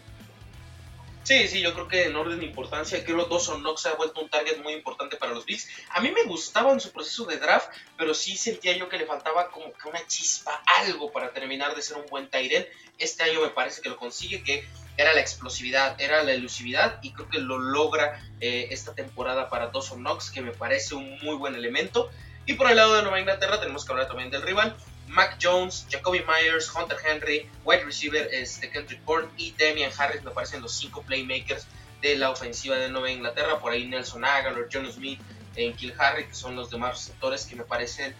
Sí, 1.21 1.47
sí, 1.47 1.61
yo 1.61 1.73
creo 1.73 1.87
que 1.87 2.05
en 2.05 2.15
orden 2.15 2.39
de 2.39 2.45
importancia, 2.45 3.03
creo 3.03 3.17
que 3.23 3.33
Dawson 3.33 3.61
Knox 3.61 3.81
se 3.81 3.89
ha 3.89 3.95
vuelto 3.95 4.21
un 4.21 4.29
target 4.29 4.61
muy 4.61 4.73
importante 4.73 5.17
para 5.17 5.33
los 5.33 5.45
Bills. 5.45 5.67
A 5.89 5.99
mí 5.99 6.11
me 6.11 6.23
gustaba 6.23 6.71
en 6.71 6.79
su 6.79 6.91
proceso 6.91 7.25
de 7.25 7.37
draft, 7.37 7.67
pero 7.97 8.13
sí 8.13 8.37
sentía 8.37 8.77
yo 8.77 8.89
que 8.89 8.97
le 8.97 9.07
faltaba 9.07 9.49
como 9.49 9.73
que 9.73 9.89
una 9.89 10.05
chispa, 10.05 10.61
algo 10.81 11.11
para 11.11 11.31
terminar 11.31 11.75
de 11.75 11.81
ser 11.81 11.97
un 11.97 12.05
buen 12.07 12.29
Tyren. 12.29 12.67
Este 12.99 13.23
año 13.23 13.41
me 13.41 13.49
parece 13.49 13.81
que 13.81 13.89
lo 13.89 13.97
consigue, 13.97 14.43
que 14.43 14.67
era 14.97 15.13
la 15.13 15.19
explosividad, 15.19 15.99
era 15.99 16.23
la 16.23 16.31
elusividad, 16.33 16.99
y 17.01 17.11
creo 17.11 17.29
que 17.29 17.39
lo 17.39 17.59
logra 17.59 18.21
eh, 18.39 18.67
esta 18.71 18.93
temporada 18.93 19.49
para 19.49 19.67
Dawson 19.67 19.99
Knox, 19.99 20.31
que 20.31 20.41
me 20.41 20.51
parece 20.51 20.95
un 20.95 21.17
muy 21.21 21.35
buen 21.35 21.55
elemento. 21.55 22.09
Y 22.45 22.53
por 22.53 22.69
el 22.69 22.77
lado 22.77 22.95
de 22.95 23.01
Nueva 23.01 23.19
Inglaterra 23.19 23.59
tenemos 23.59 23.85
que 23.85 23.91
hablar 23.91 24.07
también 24.07 24.29
del 24.29 24.41
rival. 24.41 24.75
Mac 25.07 25.37
Jones, 25.41 25.87
Jacoby 25.89 26.23
Myers, 26.23 26.71
Hunter 26.73 26.97
Henry, 27.05 27.49
wide 27.63 27.83
receiver 27.83 28.27
este, 28.31 28.69
Kendrick 28.69 29.03
Bourne 29.03 29.29
y 29.37 29.51
Damian 29.51 29.91
Harris 29.97 30.23
me 30.23 30.31
parecen 30.31 30.61
los 30.61 30.73
cinco 30.73 31.03
playmakers 31.03 31.67
de 32.01 32.15
la 32.15 32.31
ofensiva 32.31 32.75
de 32.75 32.89
Nueva 32.89 33.11
Inglaterra. 33.11 33.59
Por 33.59 33.71
ahí 33.71 33.87
Nelson 33.87 34.25
Aguilar, 34.25 34.67
John 34.71 34.91
Smith, 34.91 35.19
en 35.55 35.75
Kill 35.75 35.93
Harry, 35.97 36.25
que 36.25 36.33
son 36.33 36.55
los 36.55 36.69
demás 36.69 36.95
receptores 36.95 37.45
que 37.45 37.55
me 37.55 37.63
parecen 37.63 38.15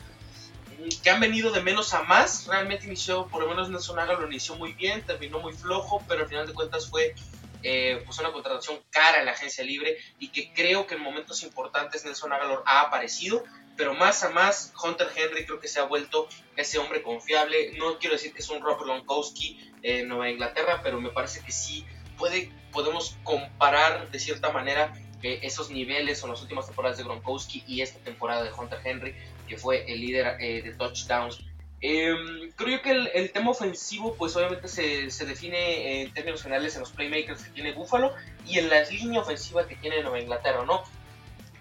que 1.03 1.10
han 1.10 1.20
venido 1.20 1.51
de 1.51 1.62
menos 1.62 1.94
a 1.94 2.03
más. 2.03 2.48
Realmente 2.48 2.86
inició, 2.86 3.27
por 3.27 3.44
lo 3.44 3.50
menos 3.50 3.70
Nelson 3.70 4.00
Aguilar 4.00 4.20
lo 4.20 4.27
inició 4.27 4.55
muy 4.55 4.74
bien, 4.74 5.05
terminó 5.05 5.39
muy 5.39 5.53
flojo, 5.53 6.03
pero 6.08 6.24
al 6.24 6.27
final 6.27 6.48
de 6.48 6.53
cuentas 6.53 6.89
fue 6.89 7.15
eh, 7.63 8.01
pues 8.05 8.20
una 8.20 8.32
contratación 8.32 8.79
cara 8.89 9.20
en 9.20 9.25
la 9.25 9.32
agencia 9.32 9.63
libre 9.63 9.98
y 10.20 10.29
que 10.29 10.53
creo 10.53 10.86
que 10.88 10.96
en 10.96 11.01
momentos 11.01 11.44
importantes 11.44 12.05
Nelson 12.05 12.32
Aguilar 12.34 12.63
ha 12.65 12.82
aparecido 12.82 13.44
pero 13.77 13.94
más 13.94 14.24
a 14.24 14.29
más 14.29 14.74
Hunter 14.82 15.10
Henry 15.15 15.46
creo 15.46 15.60
que 15.60 15.67
se 15.67 15.79
ha 15.79 15.84
vuelto 15.84 16.27
ese 16.55 16.77
hombre 16.77 17.01
confiable. 17.01 17.74
No 17.77 18.00
quiero 18.00 18.15
decir 18.15 18.34
que 18.34 18.41
es 18.41 18.50
un 18.50 18.62
Robert 18.62 18.82
Gronkowski 18.82 19.74
en 19.82 20.08
Nueva 20.08 20.29
Inglaterra, 20.29 20.82
pero 20.84 21.00
me 21.01 21.10
parece 21.10 21.41
que 21.41 21.51
sí 21.51 21.86
puede, 22.17 22.51
podemos 22.72 23.17
comparar 23.24 24.10
de 24.12 24.20
cierta 24.20 24.51
manera 24.51 24.94
eh, 25.25 25.39
esos 25.41 25.72
niveles 25.72 26.24
o 26.24 26.27
las 26.27 26.39
últimas 26.44 26.67
temporadas 26.67 27.00
de 27.00 27.03
Gronkowski 27.03 27.63
y 27.65 27.82
esta 27.82 27.98
temporada 28.00 28.44
de 28.44 28.51
Hunter 28.53 28.79
Henry, 28.84 29.15
que 29.48 29.58
fue 29.58 29.91
el 29.91 30.00
líder 30.00 30.38
eh, 30.39 30.62
de 30.62 30.72
touchdowns. 30.74 31.39
Em, 31.82 32.51
creo 32.55 32.79
que 32.84 32.91
el, 32.91 33.32
tema 33.32 33.50
ofensivo, 33.50 34.13
pues 34.15 34.36
obviamente 34.36 34.67
se, 34.67 35.10
se, 35.10 35.25
define 35.25 36.03
en 36.03 36.13
términos 36.13 36.44
generales 36.44 36.75
en 36.75 36.82
los 36.82 36.91
playmakers 36.91 37.44
que 37.44 37.50
tiene 37.50 37.74
Buffalo 37.74 38.13
y 38.46 38.60
en 38.60 38.70
la 38.70 38.84
línea 38.84 39.20
ofensiva 39.20 39.67
que 39.67 39.75
tiene 39.75 40.03
Nueva 40.03 40.20
Inglaterra, 40.20 40.63
¿no? 40.63 40.84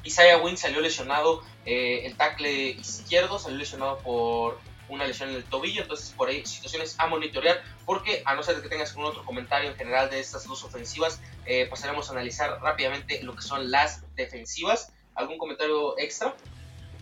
Isaiah 0.04 0.36
Wynn 0.36 0.58
salió 0.58 0.80
lesionado, 0.82 1.42
eh, 1.64 2.02
el 2.04 2.16
tackle 2.16 2.70
izquierdo 2.70 3.38
salió 3.38 3.56
lesionado 3.56 3.98
por 4.00 4.58
una 4.88 5.06
lesión 5.06 5.30
en 5.30 5.36
el 5.36 5.44
tobillo, 5.44 5.82
entonces 5.82 6.10
por 6.10 6.28
ahí 6.28 6.44
situaciones 6.44 6.94
a 6.98 7.06
monitorear, 7.06 7.62
porque 7.86 8.22
a 8.24 8.34
no 8.34 8.42
ser 8.42 8.60
que 8.60 8.68
tengas 8.68 8.90
algún 8.90 9.06
otro 9.06 9.24
comentario 9.24 9.70
en 9.70 9.76
general 9.76 10.10
de 10.10 10.20
estas 10.20 10.46
dos 10.46 10.62
ofensivas, 10.64 11.20
eh, 11.46 11.66
pasaremos 11.68 12.08
a 12.08 12.12
analizar 12.12 12.60
rápidamente 12.60 13.22
lo 13.22 13.34
que 13.34 13.42
son 13.42 13.70
las 13.70 14.02
defensivas. 14.14 14.92
¿Algún 15.14 15.38
comentario 15.38 15.96
extra? 15.98 16.34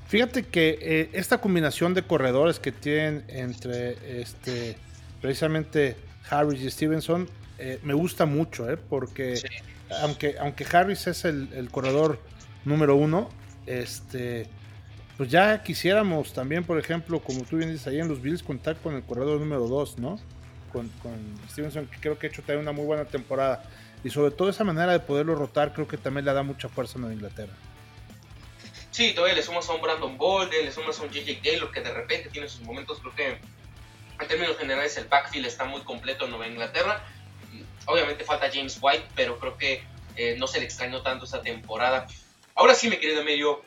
Fíjate 0.09 0.45
que 0.45 0.79
eh, 0.81 1.11
esta 1.15 1.39
combinación 1.39 1.95
de 1.95 2.03
corredores 2.03 2.59
que 2.59 2.73
tienen 2.73 3.25
entre 3.29 4.21
este 4.21 4.77
precisamente 5.23 5.97
Harris 6.29 6.61
y 6.61 6.71
Stevenson 6.71 7.29
eh, 7.59 7.79
me 7.83 7.95
gusta 7.95 8.27
mucho, 8.27 8.71
eh, 8.71 8.77
porque 8.77 9.41
aunque, 10.03 10.37
aunque 10.39 10.67
Harris 10.71 11.07
es 11.07 11.25
el, 11.25 11.69
corredor 11.71 12.19
número 12.65 12.97
uno, 12.97 13.31
este 13.67 14.49
pues 15.17 15.31
ya 15.31 15.63
quisiéramos 15.63 16.33
también, 16.33 16.65
por 16.65 16.79
ejemplo, 16.79 17.21
como 17.21 17.43
tú 17.45 17.57
bien 17.57 17.71
dices 17.71 17.87
ahí 17.87 18.01
en 18.01 18.09
los 18.09 18.21
Bills, 18.21 18.43
contar 18.43 18.77
con 18.77 18.95
el 18.95 19.03
corredor 19.03 19.41
número 19.41 19.67
dos, 19.67 19.99
¿no? 19.99 20.19
Con, 20.73 20.89
con 21.03 21.13
Stevenson, 21.51 21.87
que 21.87 21.99
creo 21.99 22.19
que 22.19 22.27
ha 22.27 22.31
hecho 22.31 22.43
también 22.43 22.61
una 22.61 22.73
muy 22.73 22.87
buena 22.87 23.05
temporada. 23.05 23.65
Y 24.05 24.11
sobre 24.11 24.31
todo 24.33 24.49
esa 24.49 24.65
manera 24.65 24.93
de 24.93 25.01
poderlo 25.01 25.35
rotar, 25.35 25.73
creo 25.73 25.87
que 25.87 25.97
también 25.97 26.25
le 26.25 26.33
da 26.33 26.43
mucha 26.43 26.69
fuerza 26.69 26.99
a 26.99 27.13
Inglaterra. 27.13 27.53
Sí, 28.91 29.15
todavía 29.15 29.37
le 29.37 29.43
sumas 29.43 29.69
a 29.69 29.73
un 29.73 29.81
Brandon 29.81 30.19
Bolden, 30.19 30.65
le 30.65 30.73
sumas 30.73 30.99
a 31.01 31.05
un 31.05 31.11
JJ 31.11 31.41
Taylor 31.43 31.71
que 31.71 31.81
de 31.81 31.93
repente 31.93 32.29
tiene 32.31 32.49
sus 32.49 32.61
momentos, 32.61 33.01
creo 33.01 33.15
que 33.15 33.39
en 34.21 34.29
términos 34.29 34.57
generales 34.59 34.97
el 34.99 35.07
backfield 35.07 35.47
está 35.47 35.65
muy 35.65 35.81
completo 35.83 36.25
en 36.25 36.31
Nueva 36.31 36.47
Inglaterra. 36.47 37.03
Obviamente 37.87 38.25
falta 38.25 38.51
James 38.53 38.79
White, 38.81 39.05
pero 39.15 39.39
creo 39.39 39.57
que 39.57 39.83
eh, 40.17 40.37
no 40.39 40.47
se 40.47 40.59
le 40.59 40.67
extrañó 40.67 41.03
tanto 41.03 41.25
esta 41.25 41.43
temporada. 41.43 42.07
Ahora 42.55 42.75
sí, 42.75 42.91
mi 42.91 42.99
querido 42.99 43.25
medio, 43.25 43.65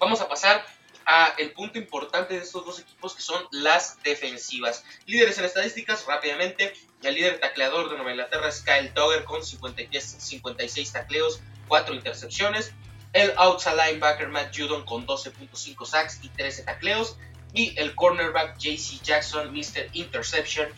vamos 0.00 0.20
a 0.20 0.28
pasar 0.28 0.66
a 1.06 1.34
el 1.38 1.52
punto 1.52 1.78
importante 1.78 2.34
de 2.34 2.40
estos 2.40 2.64
dos 2.64 2.80
equipos 2.80 3.14
que 3.14 3.22
son 3.22 3.44
las 3.52 4.02
defensivas. 4.02 4.84
Líderes 5.06 5.38
en 5.38 5.44
estadísticas, 5.44 6.06
rápidamente, 6.06 6.72
el 7.02 7.14
líder 7.14 7.38
tacleador 7.38 7.90
de 7.90 7.96
Nueva 7.96 8.10
Inglaterra 8.10 8.48
es 8.48 8.62
Kyle 8.62 8.92
Dogger 8.94 9.24
con 9.24 9.44
56 9.44 10.92
tacleos, 10.92 11.40
4 11.68 11.94
intercepciones. 11.94 12.72
El 13.12 13.32
outside 13.36 13.76
linebacker 13.76 14.28
Matt 14.28 14.56
Judon 14.56 14.84
con 14.84 15.06
12.5 15.06 15.84
sacks 15.84 16.20
y 16.22 16.28
13 16.30 16.64
tacleos. 16.64 17.16
Y 17.52 17.78
el 17.78 17.94
cornerback 17.94 18.58
JC 18.58 19.02
Jackson, 19.02 19.52
Mr. 19.52 19.88
Interception, 19.92 20.68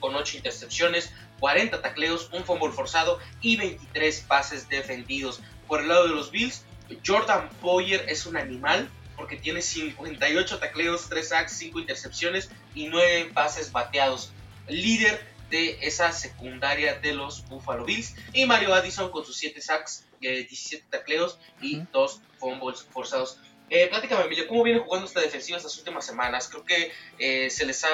con 0.00 0.14
8 0.14 0.38
intercepciones, 0.38 1.12
40 1.40 1.82
tacleos, 1.82 2.30
un 2.32 2.44
fumble 2.44 2.72
forzado 2.72 3.20
y 3.42 3.56
23 3.56 4.20
pases 4.22 4.68
defendidos. 4.68 5.40
Por 5.68 5.82
el 5.82 5.88
lado 5.88 6.08
de 6.08 6.14
los 6.14 6.30
Bills, 6.30 6.64
Jordan 7.04 7.48
Poyer 7.60 8.04
es 8.08 8.26
un 8.26 8.36
animal 8.36 8.88
porque 9.16 9.36
tiene 9.36 9.60
58 9.60 10.58
tacleos, 10.58 11.08
3 11.08 11.28
sacks, 11.28 11.52
5 11.52 11.80
intercepciones 11.80 12.50
y 12.74 12.88
9 12.88 13.30
pases 13.34 13.70
bateados. 13.70 14.32
Líder 14.68 15.20
de 15.50 15.78
esa 15.82 16.12
secundaria 16.12 16.94
de 16.94 17.12
los 17.12 17.46
Buffalo 17.48 17.84
Bills. 17.84 18.14
Y 18.32 18.46
Mario 18.46 18.72
Addison 18.72 19.10
con 19.10 19.24
sus 19.24 19.36
7 19.36 19.60
sacks, 19.60 20.06
17 20.20 20.86
tacleos 20.88 21.38
y 21.60 21.82
2 21.92 22.22
fumbles 22.38 22.82
forzados. 22.82 23.38
Eh, 23.68 23.86
pláticame, 23.88 24.24
Emilio, 24.24 24.48
¿cómo 24.48 24.62
viene 24.62 24.80
jugando 24.80 25.06
esta 25.06 25.20
defensiva 25.20 25.58
estas 25.58 25.76
últimas 25.78 26.04
semanas? 26.06 26.48
Creo 26.48 26.64
que 26.64 26.92
eh, 27.18 27.50
se 27.50 27.66
les 27.66 27.84
ha 27.84 27.88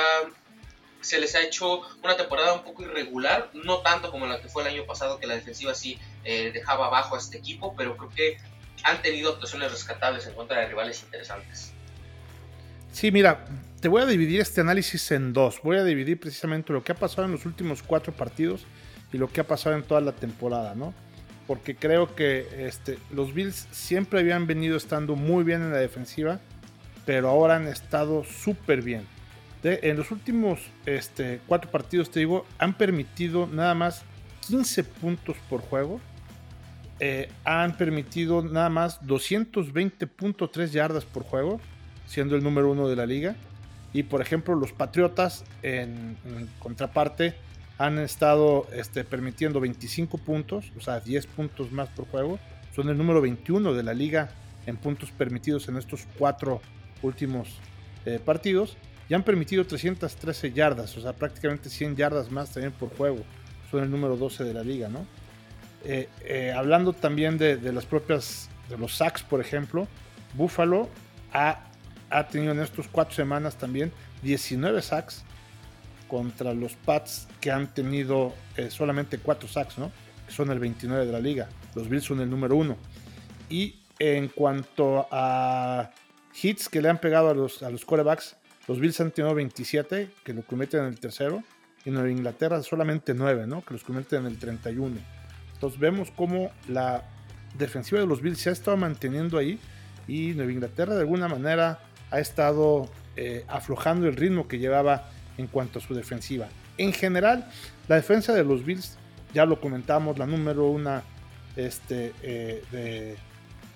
se 1.03 1.21
les 1.21 1.37
ha 1.37 1.43
hecho 1.43 1.83
una 2.03 2.17
temporada 2.17 2.53
un 2.55 2.65
poco 2.65 2.83
irregular, 2.83 3.51
no 3.53 3.79
tanto 3.79 4.11
como 4.11 4.27
la 4.27 4.41
que 4.41 4.49
fue 4.49 4.63
el 4.63 4.69
año 4.69 4.87
pasado, 4.87 5.21
que 5.21 5.27
la 5.29 5.35
defensiva 5.35 5.73
sí 5.73 6.01
eh, 6.25 6.51
dejaba 6.53 6.87
abajo 6.87 7.15
a 7.15 7.19
este 7.19 7.39
equipo, 7.39 7.77
pero 7.77 7.97
creo 7.97 8.11
que 8.11 8.39
han 8.87 9.03
tenido 9.03 9.33
actuaciones 9.33 9.73
rescatables 9.73 10.27
en 10.27 10.35
contra 10.35 10.61
de 10.61 10.69
rivales 10.69 11.03
interesantes. 11.03 11.73
Sí, 12.93 13.11
mira, 13.11 13.45
te 13.81 13.89
voy 13.89 14.03
a 14.03 14.07
dividir 14.07 14.41
este 14.41 14.61
análisis 14.61 15.11
en 15.11 15.33
dos. 15.33 15.61
Voy 15.63 15.77
a 15.77 15.85
dividir 15.85 16.19
precisamente 16.21 16.73
lo 16.73 16.83
que 16.83 16.93
ha 16.93 16.95
pasado 16.95 17.25
en 17.25 17.33
los 17.33 17.45
últimos 17.45 17.83
cuatro 17.83 18.13
partidos 18.13 18.65
y 19.13 19.19
lo 19.19 19.29
que 19.29 19.41
ha 19.41 19.47
pasado 19.47 19.77
en 19.77 19.83
toda 19.83 20.01
la 20.01 20.13
temporada, 20.13 20.75
¿no? 20.75 20.95
Porque 21.49 21.75
creo 21.75 22.15
que 22.15 22.67
este, 22.67 22.99
los 23.13 23.35
Bills 23.35 23.67
siempre 23.73 24.21
habían 24.21 24.47
venido 24.47 24.77
estando 24.77 25.17
muy 25.17 25.43
bien 25.43 25.63
en 25.63 25.73
la 25.73 25.79
defensiva, 25.79 26.41
pero 27.05 27.29
ahora 27.29 27.57
han 27.57 27.67
estado 27.67 28.25
súper 28.25 28.83
bien. 28.83 29.07
en 29.63 29.97
los 29.97 30.13
últimos 30.13 30.61
este, 30.87 31.41
cuatro 31.49 31.71
partidos, 31.73 32.11
te 32.11 32.21
digo, 32.21 32.47
han 32.59 32.79
permitido 32.79 33.49
nada 33.49 33.75
más 33.75 34.05
15 34.47 34.85
puntos 34.85 35.37
por 35.51 35.61
juego. 35.61 36.01
Eh, 37.01 37.29
han 37.45 37.77
permitido 37.77 38.43
nada 38.43 38.71
más 38.71 39.03
220.3 39.03 40.71
yardas 40.71 41.05
por 41.05 41.25
juego 41.25 41.61
siendo 42.07 42.37
el 42.37 42.43
número 42.43 42.71
uno 42.71 42.89
de 42.89 42.97
la 42.97 43.07
liga. 43.07 43.37
Y 43.93 44.05
por 44.05 44.21
ejemplo, 44.21 44.55
los 44.55 44.73
Patriotas, 44.73 45.45
en, 45.63 46.17
contraparte, 46.59 47.35
han 47.79 47.99
estado 47.99 48.67
este, 48.73 49.05
permitiendo 49.05 49.61
25 49.61 50.19
puntos, 50.19 50.73
o 50.77 50.81
sea, 50.81 51.01
10 51.01 51.27
puntos 51.27 51.73
más 51.73 51.89
por 51.91 52.07
juego. 52.09 52.39
Son 52.75 52.89
el 52.89 52.97
número 52.97 53.21
21 53.21 53.75
de 53.75 53.83
la 53.83 53.95
liga 53.95 54.31
en 54.67 54.77
puntos 54.77 55.11
permitidos 55.11 55.69
en 55.69 55.77
estos 55.77 56.07
cuatro 56.19 56.61
últimos 57.03 57.49
eh, 58.05 58.21
partidos. 58.23 58.77
Y 59.09 59.15
han 59.15 59.23
permitido 59.23 59.65
313 59.65 60.53
yardas, 60.53 60.97
o 60.97 61.01
sea, 61.01 61.13
prácticamente 61.13 61.71
100 61.71 61.97
yardas 61.97 62.31
más 62.31 62.53
también 62.53 62.73
por 62.73 62.95
juego. 62.97 63.19
Son 63.71 63.83
el 63.83 63.91
número 63.91 64.17
12 64.17 64.43
de 64.45 64.53
la 64.53 64.63
liga, 64.63 64.89
¿no? 64.89 65.07
Eh, 65.89 66.09
eh, 66.25 66.53
hablando 66.53 66.93
también 66.93 67.39
de, 67.39 67.57
de, 67.57 67.73
las 67.73 67.87
propias, 67.87 68.51
de 68.69 68.77
los 68.77 68.97
sacks, 68.97 69.23
por 69.23 69.41
ejemplo, 69.41 69.87
Buffalo 70.35 70.89
ha 71.33 71.67
ha 72.11 72.29
tenido 72.29 72.53
en 72.53 72.61
estas 72.61 72.87
cuatro 72.89 73.15
semanas 73.15 73.57
también 73.57 73.93
19 74.23 74.83
sacks 74.83 75.25
contra 76.09 76.55
los 76.55 76.75
Pats 76.75 77.27
que 77.41 77.51
han 77.51 77.73
tenido 77.73 78.35
eh, 78.57 78.71
solamente 78.71 79.19
4 79.19 79.49
sacks, 79.49 79.79
¿no? 79.79 79.91
Que 80.27 80.33
son 80.33 80.51
el 80.51 80.61
29 80.61 81.05
de 81.05 81.13
la 81.13 81.19
liga. 81.19 81.49
Los 81.75 81.89
Bills 81.89 82.05
son 82.05 82.21
el 82.21 82.31
número 82.31 82.57
1. 82.57 82.77
Y 83.51 83.81
en 83.99 84.29
cuanto 84.29 85.09
a 85.11 85.91
hits 86.41 86.69
que 86.69 86.81
le 86.81 86.89
han 86.89 86.99
pegado 86.99 87.31
a 87.31 87.35
los, 87.35 87.63
a 87.63 87.71
los 87.71 87.85
corebacks, 87.85 88.37
los 88.69 88.79
Bills 88.79 89.01
han 89.01 89.11
tenido 89.11 89.35
27, 89.35 90.11
que 90.25 90.33
lo 90.33 90.43
cometen 90.43 90.81
en 90.81 90.87
el 90.87 91.01
tercero, 91.01 91.43
y 91.85 91.91
Nueva 91.91 92.11
Inglaterra 92.11 92.63
solamente 92.63 93.13
9, 93.15 93.47
¿no? 93.47 93.65
Que 93.65 93.75
los 93.75 93.83
cometen 93.83 94.21
en 94.21 94.27
el 94.27 94.39
31. 94.39 94.97
Entonces 95.57 95.81
vemos 95.81 96.13
cómo 96.15 96.51
la 96.69 97.03
defensiva 97.57 98.01
de 98.01 98.07
los 98.07 98.21
Bills 98.21 98.39
se 98.39 98.51
ha 98.51 98.53
estado 98.53 98.77
manteniendo 98.77 99.39
ahí 99.39 99.59
y 100.07 100.35
Nueva 100.35 100.53
Inglaterra 100.53 100.95
de 100.95 101.01
alguna 101.01 101.29
manera 101.29 101.81
ha 102.11 102.21
estado 102.21 102.91
eh, 103.17 103.45
aflojando 103.49 104.07
el 104.07 104.17
ritmo 104.17 104.47
que 104.47 104.59
llevaba 104.59 105.09
en 105.39 105.47
cuanto 105.47 105.79
a 105.79 105.83
su 105.83 105.95
defensiva. 105.95 106.49
En 106.77 106.93
general, 106.93 107.51
la 107.89 107.97
defensa 107.97 108.35
de 108.35 108.45
los 108.45 108.65
Bills, 108.67 108.99
ya 109.33 109.47
lo 109.47 109.59
comentamos, 109.59 110.19
la 110.19 110.27
número 110.27 110.67
una 110.67 111.03
este, 111.57 112.13
eh, 112.23 113.17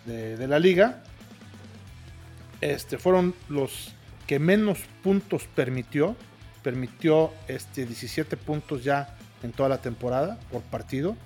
de, 0.04 0.46
la 0.46 0.58
liga, 0.58 1.02
este, 2.60 2.98
fueron 2.98 3.34
los 3.48 3.92
que 4.26 4.38
menos 4.38 4.80
puntos 5.02 5.48
permitió. 5.54 6.14
Permitió 6.62 7.32
este, 7.48 7.86
17 7.86 8.36
puntos 8.36 8.84
ya 8.84 9.16
en 9.42 9.52
toda 9.52 9.70
la 9.70 9.78
temporada 9.78 10.38
por 10.52 10.60
partido. 10.60 11.16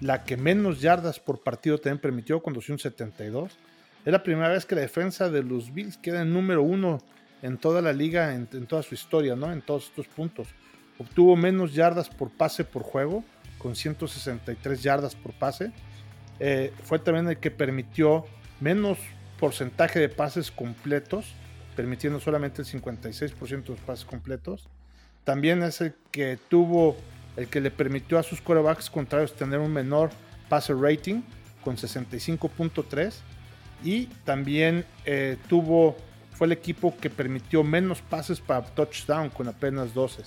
La 0.00 0.24
que 0.24 0.36
menos 0.36 0.80
yardas 0.80 1.18
por 1.18 1.40
partido 1.40 1.78
también 1.78 2.00
permitió 2.00 2.42
con 2.42 2.54
272 2.54 3.58
es 4.04 4.12
la 4.12 4.22
primera 4.22 4.48
vez 4.48 4.64
que 4.64 4.74
la 4.74 4.80
defensa 4.80 5.28
de 5.28 5.42
los 5.42 5.74
Bills 5.74 5.96
queda 5.96 6.22
en 6.22 6.32
número 6.32 6.62
uno 6.62 6.98
en 7.42 7.58
toda 7.58 7.82
la 7.82 7.92
liga, 7.92 8.34
en, 8.34 8.46
toda 8.66 8.82
su 8.82 8.94
historia, 8.94 9.36
¿no? 9.36 9.52
En 9.52 9.62
todos 9.62 9.86
estos 9.86 10.06
puntos. 10.08 10.48
Obtuvo 10.98 11.36
menos 11.36 11.74
yardas 11.74 12.08
por 12.08 12.30
pase 12.30 12.64
por 12.64 12.82
juego, 12.82 13.24
con 13.58 13.76
163 13.76 14.82
yardas 14.82 15.14
por 15.14 15.32
pase. 15.32 15.72
Eh, 16.40 16.72
fue 16.84 16.98
también 16.98 17.28
el 17.28 17.38
que 17.38 17.50
permitió 17.50 18.24
menos 18.60 18.98
porcentaje 19.38 20.00
de 20.00 20.08
pases 20.08 20.50
completos, 20.50 21.26
permitiendo 21.76 22.18
solamente 22.18 22.62
el 22.62 22.68
56% 22.68 23.62
de 23.62 23.68
los 23.68 23.80
pases 23.80 24.04
completos. 24.04 24.68
También 25.24 25.62
es 25.62 25.80
el 25.80 25.94
que 26.10 26.38
tuvo, 26.48 26.96
el 27.38 27.46
que 27.46 27.60
le 27.60 27.70
permitió 27.70 28.18
a 28.18 28.24
sus 28.24 28.40
corebacks 28.40 28.90
contrarios 28.90 29.32
tener 29.32 29.60
un 29.60 29.72
menor 29.72 30.10
pase 30.48 30.74
rating, 30.74 31.22
con 31.62 31.76
65.3 31.76 33.14
y 33.84 34.06
también 34.24 34.84
eh, 35.04 35.36
tuvo, 35.48 35.96
fue 36.32 36.48
el 36.48 36.52
equipo 36.52 36.96
que 36.96 37.10
permitió 37.10 37.62
menos 37.62 38.02
pases 38.02 38.40
para 38.40 38.62
touchdown 38.62 39.30
con 39.30 39.46
apenas 39.46 39.94
12. 39.94 40.22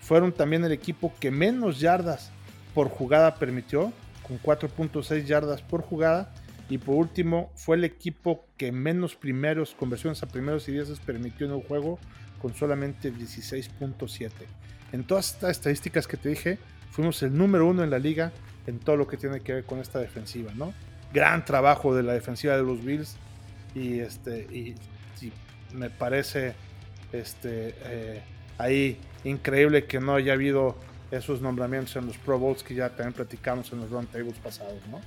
Fueron 0.00 0.32
también 0.32 0.64
el 0.64 0.72
equipo 0.72 1.12
que 1.20 1.30
menos 1.30 1.78
yardas 1.78 2.32
por 2.74 2.88
jugada 2.88 3.36
permitió, 3.36 3.92
con 4.26 4.40
4.6 4.40 5.24
yardas 5.24 5.62
por 5.62 5.82
jugada. 5.82 6.34
Y 6.68 6.78
por 6.78 6.96
último, 6.96 7.52
fue 7.54 7.76
el 7.76 7.84
equipo 7.84 8.46
que 8.56 8.72
menos 8.72 9.14
primeros, 9.14 9.74
conversiones 9.74 10.22
a 10.22 10.26
primeros 10.26 10.68
y 10.68 10.72
dieces 10.72 10.98
permitió 10.98 11.46
en 11.46 11.52
el 11.52 11.62
juego, 11.62 11.98
con 12.40 12.54
solamente 12.54 13.12
16.7. 13.12 14.30
En 14.92 15.04
todas 15.04 15.32
estas 15.32 15.50
estadísticas 15.50 16.06
que 16.06 16.16
te 16.16 16.28
dije, 16.28 16.58
fuimos 16.90 17.22
el 17.22 17.36
número 17.36 17.66
uno 17.66 17.82
en 17.82 17.90
la 17.90 17.98
liga 17.98 18.32
en 18.66 18.78
todo 18.78 18.96
lo 18.96 19.08
que 19.08 19.16
tiene 19.16 19.40
que 19.40 19.54
ver 19.54 19.64
con 19.64 19.80
esta 19.80 19.98
defensiva, 19.98 20.52
¿no? 20.54 20.72
gran 21.12 21.44
trabajo 21.44 21.94
de 21.94 22.02
la 22.02 22.14
defensiva 22.14 22.56
de 22.56 22.62
los 22.62 22.84
Bills 22.84 23.16
y 23.74 24.00
este 24.00 24.42
y, 24.50 24.74
me 25.74 25.88
parece 25.88 26.54
Este, 27.12 27.74
eh, 27.84 28.22
ahí 28.58 28.98
increíble 29.24 29.84
que 29.84 30.00
no 30.00 30.14
haya 30.14 30.32
habido 30.32 30.76
esos 31.10 31.42
nombramientos 31.42 31.94
en 31.96 32.06
los 32.06 32.16
Pro 32.16 32.38
Bowls 32.38 32.62
que 32.62 32.74
ya 32.74 32.88
también 32.88 33.12
platicamos 33.12 33.70
en 33.72 33.80
los 33.80 33.90
roundtables 33.90 34.38
pasados, 34.38 34.80
¿no? 34.90 35.00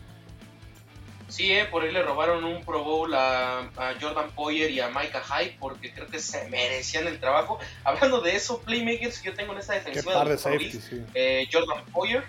Sí, 1.27 1.51
eh, 1.51 1.65
por 1.65 1.83
ahí 1.83 1.91
le 1.91 2.03
robaron 2.03 2.43
un 2.43 2.63
Pro 2.63 2.83
Bowl 2.83 3.13
a, 3.13 3.69
Jordan 3.99 4.31
Poyer 4.31 4.69
y 4.69 4.79
a 4.79 4.89
Micah 4.89 5.23
Hyde 5.23 5.57
porque 5.59 5.91
creo 5.91 6.07
que 6.07 6.19
se 6.19 6.47
merecían 6.49 7.07
el 7.07 7.19
trabajo. 7.19 7.59
Hablando 7.83 8.21
de 8.21 8.35
eso, 8.35 8.61
playmakers 8.61 9.19
que 9.19 9.29
yo 9.29 9.35
tengo 9.35 9.53
en 9.53 9.59
esta 9.59 9.73
defensiva 9.73 10.23
de, 10.23 10.37
safety, 10.37 10.79
eh, 11.13 11.47
Jordan 11.51 11.83
Poyer, 11.85 12.23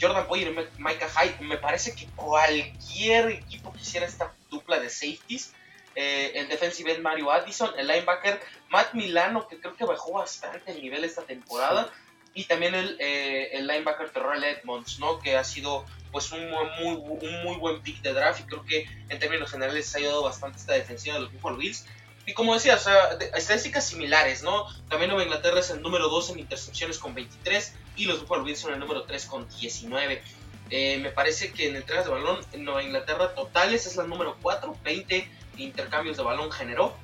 Jordan 0.00 0.26
Poyer 0.26 0.48
y 0.48 0.82
Micah 0.82 1.08
Hyde, 1.08 1.36
me 1.40 1.56
parece 1.56 1.94
que 1.94 2.06
cualquier 2.14 3.30
equipo 3.30 3.72
quisiera 3.72 4.06
esta 4.06 4.32
dupla 4.50 4.78
de 4.78 4.90
safeties. 4.90 5.52
Eh, 5.96 6.32
el 6.34 6.48
defensive 6.48 6.92
end 6.92 7.02
Mario 7.02 7.30
Addison, 7.30 7.70
el 7.78 7.86
linebacker 7.86 8.40
Matt 8.68 8.94
Milano, 8.94 9.46
que 9.46 9.60
creo 9.60 9.76
que 9.76 9.84
bajó 9.84 10.14
bastante 10.14 10.72
el 10.72 10.82
nivel 10.82 11.04
esta 11.04 11.22
temporada, 11.22 11.88
y 12.34 12.44
también 12.44 12.74
el, 12.74 12.96
eh, 12.98 13.50
el 13.52 13.66
linebacker 13.66 14.10
Terrell 14.10 14.42
Edmonds, 14.42 14.98
¿no? 14.98 15.20
que 15.20 15.36
ha 15.36 15.44
sido 15.44 15.84
pues 16.10 16.30
un 16.32 16.48
muy, 16.48 16.94
un 16.94 17.42
muy 17.44 17.56
buen 17.56 17.80
pick 17.80 18.02
de 18.02 18.12
draft 18.12 18.40
y 18.40 18.42
creo 18.44 18.64
que 18.64 18.86
en 19.08 19.18
términos 19.18 19.50
generales 19.50 19.94
ha 19.94 19.98
ayudado 19.98 20.22
bastante 20.24 20.58
esta 20.58 20.74
defensiva 20.74 21.14
de 21.14 21.22
los 21.22 21.32
Buffalo 21.32 21.56
Bills. 21.56 21.86
Y 22.26 22.32
como 22.32 22.54
decía, 22.54 22.76
o 22.76 22.78
sea, 22.78 23.18
estadísticas 23.34 23.86
similares, 23.86 24.42
¿no? 24.42 24.66
También 24.88 25.10
Nueva 25.10 25.24
Inglaterra 25.24 25.60
es 25.60 25.70
el 25.70 25.82
número 25.82 26.08
2 26.08 26.30
en 26.30 26.38
intercepciones 26.38 26.98
con 26.98 27.14
23 27.14 27.74
y 27.96 28.06
los 28.06 28.20
Buffalo 28.20 28.44
Bills 28.44 28.60
son 28.60 28.72
el 28.72 28.80
número 28.80 29.02
3 29.02 29.26
con 29.26 29.48
19. 29.48 30.22
Eh, 30.70 30.98
me 30.98 31.10
parece 31.10 31.52
que 31.52 31.68
en 31.68 31.76
entregas 31.76 32.06
de 32.06 32.10
balón 32.10 32.40
en 32.52 32.64
Nueva 32.64 32.82
Inglaterra 32.82 33.34
totales 33.34 33.86
es 33.86 33.96
la 33.96 34.04
número 34.04 34.36
4, 34.40 34.78
20 34.82 35.28
intercambios 35.58 36.16
de 36.16 36.22
balón 36.22 36.50
generó 36.50 36.96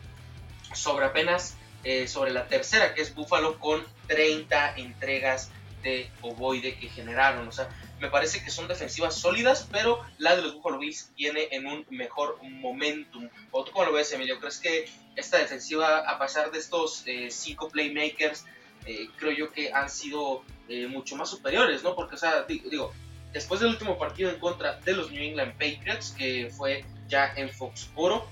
sobre 0.72 1.04
apenas 1.04 1.56
eh, 1.84 2.06
sobre 2.08 2.32
la 2.32 2.46
tercera 2.46 2.94
que 2.94 3.02
es 3.02 3.14
Buffalo 3.14 3.58
con 3.58 3.84
30 4.06 4.76
entregas 4.76 5.50
de 5.82 6.10
ovoide 6.22 6.76
que 6.78 6.88
generaron. 6.88 7.48
O 7.48 7.52
sea, 7.52 7.68
me 8.00 8.08
parece 8.08 8.42
que 8.42 8.50
son 8.50 8.68
defensivas 8.68 9.14
sólidas, 9.14 9.68
pero 9.70 10.04
la 10.18 10.36
de 10.36 10.42
los 10.42 10.54
Buffalo 10.54 10.78
Bills 10.78 11.12
viene 11.16 11.48
en 11.50 11.66
un 11.66 11.86
mejor 11.90 12.38
momentum. 12.42 13.28
¿O 13.50 13.64
tú 13.64 13.72
cómo 13.72 13.86
lo 13.86 13.92
ves, 13.92 14.12
Emilio? 14.12 14.38
¿Crees 14.40 14.58
que 14.58 14.88
esta 15.16 15.38
defensiva, 15.38 15.98
a 15.98 16.18
pesar 16.18 16.50
de 16.50 16.58
estos 16.58 17.02
eh, 17.06 17.30
cinco 17.30 17.68
playmakers, 17.68 18.46
eh, 18.86 19.08
creo 19.16 19.32
yo 19.32 19.52
que 19.52 19.72
han 19.72 19.90
sido 19.90 20.42
eh, 20.68 20.86
mucho 20.86 21.16
más 21.16 21.28
superiores, 21.28 21.82
¿no? 21.82 21.94
Porque, 21.94 22.14
o 22.14 22.18
sea, 22.18 22.44
digo, 22.44 22.92
después 23.32 23.60
del 23.60 23.70
último 23.70 23.98
partido 23.98 24.30
en 24.30 24.38
contra 24.38 24.80
de 24.80 24.94
los 24.94 25.10
New 25.10 25.22
England 25.22 25.52
Patriots, 25.52 26.14
que 26.16 26.50
fue 26.50 26.84
ya 27.08 27.32
en 27.36 27.50
Foxboro, 27.50 28.26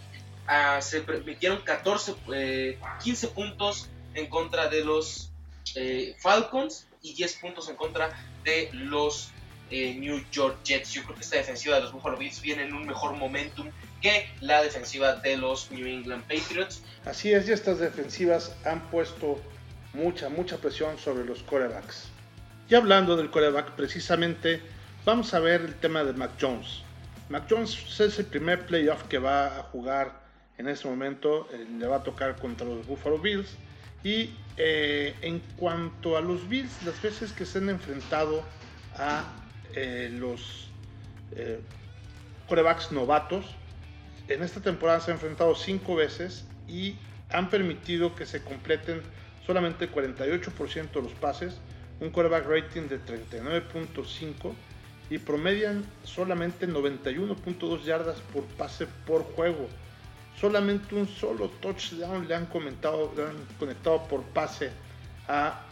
se 0.80 1.00
permitieron 1.02 1.60
14, 1.62 2.78
15 3.02 3.28
puntos 3.28 3.88
en 4.14 4.26
contra 4.28 4.68
de 4.68 4.84
los 4.84 5.30
Falcons 6.18 6.86
y 7.02 7.14
10 7.14 7.34
puntos 7.34 7.68
en 7.68 7.76
contra 7.76 8.10
de 8.44 8.70
los 8.72 9.30
eh, 9.70 9.94
New 9.94 10.24
York 10.32 10.56
Jets. 10.64 10.92
Yo 10.92 11.02
creo 11.02 11.14
que 11.14 11.22
esta 11.22 11.36
defensiva 11.36 11.76
de 11.76 11.82
los 11.82 11.92
Buffalo 11.92 12.16
Bills 12.16 12.40
viene 12.40 12.62
en 12.62 12.72
un 12.72 12.86
mejor 12.86 13.14
momentum 13.16 13.70
que 14.00 14.26
la 14.40 14.62
defensiva 14.62 15.16
de 15.16 15.36
los 15.36 15.70
New 15.70 15.86
England 15.86 16.22
Patriots. 16.22 16.82
Así 17.04 17.32
es, 17.32 17.48
y 17.48 17.52
estas 17.52 17.78
defensivas 17.78 18.56
han 18.64 18.80
puesto 18.88 19.38
mucha, 19.92 20.28
mucha 20.30 20.56
presión 20.56 20.98
sobre 20.98 21.24
los 21.24 21.42
corebacks. 21.42 22.08
Y 22.70 22.74
hablando 22.74 23.16
del 23.16 23.30
coreback, 23.30 23.72
precisamente 23.72 24.62
vamos 25.04 25.34
a 25.34 25.40
ver 25.40 25.60
el 25.62 25.74
tema 25.74 26.04
de 26.04 26.14
Mac 26.14 26.32
Jones. 26.40 26.82
Mac 27.28 27.44
Jones 27.48 28.00
es 28.00 28.18
el 28.18 28.26
primer 28.26 28.66
playoff 28.66 29.02
que 29.04 29.18
va 29.18 29.58
a 29.58 29.62
jugar 29.64 30.27
en 30.58 30.68
este 30.68 30.88
momento, 30.88 31.48
eh, 31.52 31.66
le 31.78 31.86
va 31.86 31.96
a 31.96 32.02
tocar 32.02 32.36
contra 32.36 32.66
los 32.66 32.86
Buffalo 32.86 33.18
Bills. 33.18 33.56
Y 34.04 34.30
eh, 34.56 35.14
en 35.22 35.40
cuanto 35.56 36.16
a 36.16 36.20
los 36.20 36.48
Bills, 36.48 36.82
las 36.84 37.00
veces 37.00 37.32
que 37.32 37.46
se 37.46 37.58
han 37.58 37.68
enfrentado 37.68 38.42
a 38.96 39.24
eh, 39.74 40.11
los 40.12 40.66
corebacks 42.48 42.90
novatos. 42.90 43.44
En 44.28 44.42
esta 44.42 44.61
temporada 44.61 45.00
se 45.00 45.11
han 45.11 45.16
enfrentado 45.16 45.54
cinco 45.54 45.94
veces 45.94 46.46
y 46.66 46.96
han 47.30 47.50
permitido 47.50 48.14
que 48.14 48.26
se 48.26 48.42
completen 48.42 49.02
solamente 49.46 49.90
48% 49.90 50.90
de 50.90 51.02
los 51.02 51.12
pases, 51.12 51.59
un 52.00 52.11
coreback 52.11 52.46
rating 52.48 52.88
de 52.88 52.98
39.5 53.00 54.52
y 55.11 55.18
promedian 55.18 55.85
solamente 56.02 56.66
91.2 56.66 57.83
yardas 57.85 58.20
por 58.33 58.44
pase 58.44 58.87
por 59.06 59.22
juego. 59.22 59.68
Solamente 60.40 60.94
un 60.94 61.09
solo 61.09 61.48
touchdown 61.61 62.29
le 62.29 62.35
han, 62.35 62.46
comentado, 62.46 63.12
le 63.16 63.24
han 63.24 63.37
conectado 63.59 64.07
por 64.07 64.22
pase 64.22 64.70
a 65.27 65.64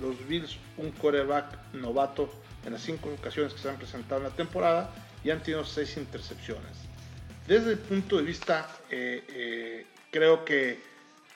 los 0.00 0.26
Bills, 0.26 0.56
un 0.76 0.90
coreback 0.92 1.74
novato 1.74 2.28
en 2.64 2.72
las 2.72 2.82
cinco 2.82 3.10
ocasiones 3.10 3.54
que 3.54 3.60
se 3.60 3.68
han 3.68 3.76
presentado 3.76 4.20
en 4.20 4.28
la 4.28 4.34
temporada 4.34 4.90
y 5.22 5.30
han 5.30 5.42
tenido 5.42 5.64
seis 5.64 5.96
intercepciones. 5.96 6.88
Desde 7.46 7.72
el 7.72 7.78
punto 7.78 8.16
de 8.16 8.22
vista, 8.22 8.68
eh, 8.90 9.24
eh, 9.28 9.86
creo 10.10 10.44
que 10.44 10.80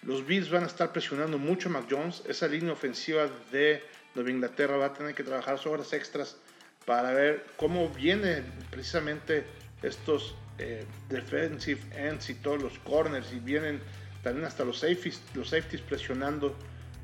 los 0.03 0.27
Bills 0.27 0.51
van 0.51 0.65
a 0.65 0.67
estar 0.67 0.93
presionando 0.93 1.39
mucho 1.39 1.69
a 1.69 1.73
Mac 1.73 1.87
Jones. 1.89 2.23
Esa 2.27 2.49
línea 2.49 2.73
ofensiva 2.73 3.29
de 3.53 3.83
Nueva 4.15 4.31
Inglaterra 4.31 4.77
va 4.77 4.87
a 4.87 4.93
tener 4.93 5.15
que 5.15 5.23
trabajar 5.23 5.57
sus 5.59 5.67
horas 5.67 5.93
extras 5.93 6.37
para 6.85 7.13
ver 7.13 7.47
cómo 7.57 7.89
vienen 7.89 8.45
precisamente 8.71 9.47
estos 9.83 10.35
eh, 10.63 10.87
defensive 11.09 11.81
ends 11.97 12.31
y 12.31 12.35
todos 12.35 12.63
los 12.63 12.79
corners 12.81 13.33
y 13.33 13.39
vienen 13.41 13.81
también 14.23 14.47
hasta 14.47 14.65
los 14.65 14.79
safeties, 14.79 15.23
los 15.35 15.49
safeties 15.51 15.83
presionando 15.83 16.57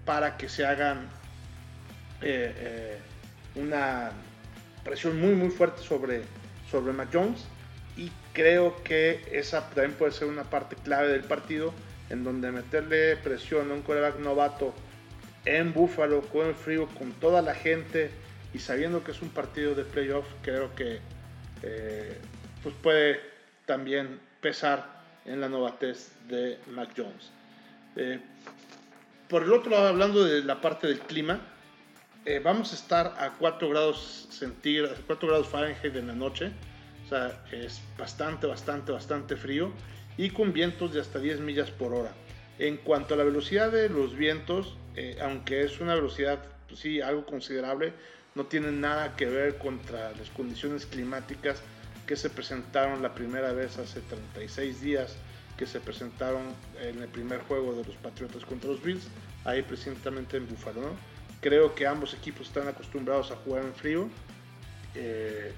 para 0.05 0.37
que 0.37 0.49
se 0.49 0.64
hagan 0.64 1.09
una 3.55 4.11
presión 4.85 5.21
muy 5.21 5.35
muy 5.35 5.51
fuerte 5.51 5.83
sobre, 5.83 6.23
sobre 6.71 6.92
Mac 6.92 7.09
Jones. 7.12 7.44
Y 7.97 8.11
creo 8.33 8.83
que 8.85 9.25
esa 9.33 9.68
también 9.71 9.92
puede 9.92 10.12
ser 10.12 10.29
una 10.29 10.44
parte 10.44 10.77
clave 10.77 11.09
del 11.09 11.25
partido 11.25 11.75
en 12.11 12.25
donde 12.25 12.53
meterle 12.53 13.16
presión 13.16 13.71
a 13.71 13.75
un 13.75 13.83
coreback 13.83 14.18
novato 14.21 14.73
en 15.44 15.73
Buffalo 15.73 16.23
con 16.23 16.47
el 16.47 16.55
frío, 16.55 16.87
con 16.99 17.12
toda 17.12 17.42
la 17.42 17.55
gente 17.55 18.11
y 18.55 18.59
sabiendo 18.61 19.05
que 19.05 19.11
es 19.12 19.23
un 19.23 19.29
partido 19.31 19.75
de 19.75 19.85
playoff, 19.85 20.27
creo 20.42 20.75
que 20.75 21.01
eh, 21.62 22.16
pues 22.62 22.75
puede 22.83 23.21
también 23.68 24.18
pesar 24.40 25.04
en 25.26 25.42
la 25.42 25.48
novatez 25.48 26.11
de 26.26 26.59
Mac 26.68 26.88
Jones. 26.96 27.31
Eh, 27.96 28.18
por 29.28 29.42
el 29.42 29.52
otro 29.52 29.70
lado, 29.70 29.88
hablando 29.88 30.24
de 30.24 30.42
la 30.42 30.62
parte 30.62 30.87
del 30.87 31.00
clima, 31.00 31.38
eh, 32.24 32.40
vamos 32.42 32.72
a 32.72 32.76
estar 32.76 33.14
a 33.18 33.35
4 33.38 33.68
grados 33.68 34.26
centígrados, 34.31 34.98
4 35.07 35.28
grados 35.28 35.48
Fahrenheit 35.48 35.94
en 35.94 36.07
la 36.07 36.14
noche. 36.14 36.50
O 37.04 37.09
sea, 37.11 37.44
es 37.52 37.83
bastante, 37.98 38.46
bastante, 38.46 38.90
bastante 38.90 39.37
frío 39.37 39.70
y 40.16 40.31
con 40.31 40.54
vientos 40.54 40.94
de 40.94 41.00
hasta 41.02 41.18
10 41.18 41.40
millas 41.40 41.70
por 41.70 41.92
hora. 41.92 42.12
En 42.59 42.78
cuanto 42.78 43.14
a 43.14 43.16
la 43.18 43.24
velocidad 43.24 43.70
de 43.70 43.90
los 43.90 44.16
vientos, 44.16 44.78
eh, 44.96 45.18
aunque 45.20 45.62
es 45.62 45.78
una 45.78 45.94
velocidad, 45.94 46.38
pues 46.66 46.81
sí, 46.81 47.02
algo 47.02 47.26
considerable, 47.26 47.92
no 48.35 48.46
tiene 48.46 48.72
nada 48.72 49.14
que 49.14 49.26
ver 49.26 49.59
contra 49.59 50.12
las 50.12 50.31
condiciones 50.31 50.87
climáticas 50.87 51.62
que 52.09 52.16
se 52.16 52.31
presentaron 52.31 53.03
la 53.03 53.14
primera 53.14 53.53
vez 53.53 53.77
hace 53.77 54.01
36 54.01 54.81
días, 54.81 55.14
que 55.59 55.66
se 55.66 55.79
presentaron 55.79 56.42
en 56.81 57.03
el 57.03 57.09
primer 57.09 57.40
juego 57.40 57.75
de 57.75 57.85
los 57.85 57.97
Patriotas 57.97 58.47
contra 58.47 58.71
los 58.71 58.83
Bills, 58.83 59.07
ahí 59.44 59.61
precisamente 59.61 60.38
en 60.38 60.49
Buffalo. 60.49 60.81
¿no? 60.81 60.88
Creo 61.42 61.75
que 61.75 61.87
ambos 61.87 62.14
equipos 62.14 62.47
están 62.47 62.66
acostumbrados 62.66 63.31
a 63.31 63.37
jugar 63.37 63.62
en 63.64 63.75
frío 63.75 64.09
eh, 64.94 65.53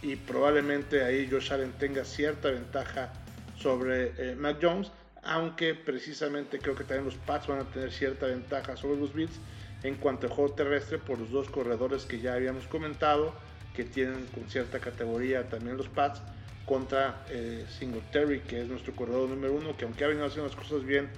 y 0.00 0.14
probablemente 0.14 1.02
ahí 1.02 1.28
Josh 1.28 1.52
Allen 1.52 1.72
tenga 1.72 2.04
cierta 2.04 2.50
ventaja 2.50 3.12
sobre 3.58 4.12
eh, 4.16 4.36
Mac 4.36 4.58
Jones, 4.62 4.92
aunque 5.24 5.74
precisamente 5.74 6.60
creo 6.60 6.76
que 6.76 6.84
también 6.84 7.04
los 7.04 7.16
Pats 7.16 7.48
van 7.48 7.58
a 7.58 7.64
tener 7.64 7.90
cierta 7.90 8.26
ventaja 8.26 8.76
sobre 8.76 9.00
los 9.00 9.12
Bills 9.12 9.40
en 9.82 9.96
cuanto 9.96 10.28
al 10.28 10.32
juego 10.32 10.54
terrestre 10.54 10.98
por 10.98 11.18
los 11.18 11.32
dos 11.32 11.50
corredores 11.50 12.04
que 12.04 12.20
ya 12.20 12.34
habíamos 12.34 12.68
comentado, 12.68 13.34
que 13.76 13.84
tienen 13.84 14.26
con 14.34 14.48
cierta 14.48 14.80
categoría 14.80 15.48
también 15.48 15.76
los 15.76 15.88
Pats, 15.88 16.22
contra 16.64 17.24
eh, 17.28 17.64
Singletary, 17.78 18.40
que 18.40 18.62
es 18.62 18.68
nuestro 18.68 18.96
corredor 18.96 19.28
número 19.28 19.52
uno, 19.52 19.76
que 19.76 19.84
aunque 19.84 20.04
ha 20.04 20.08
venido 20.08 20.26
haciendo 20.26 20.48
las 20.48 20.56
cosas 20.56 20.84
bien 20.84 21.08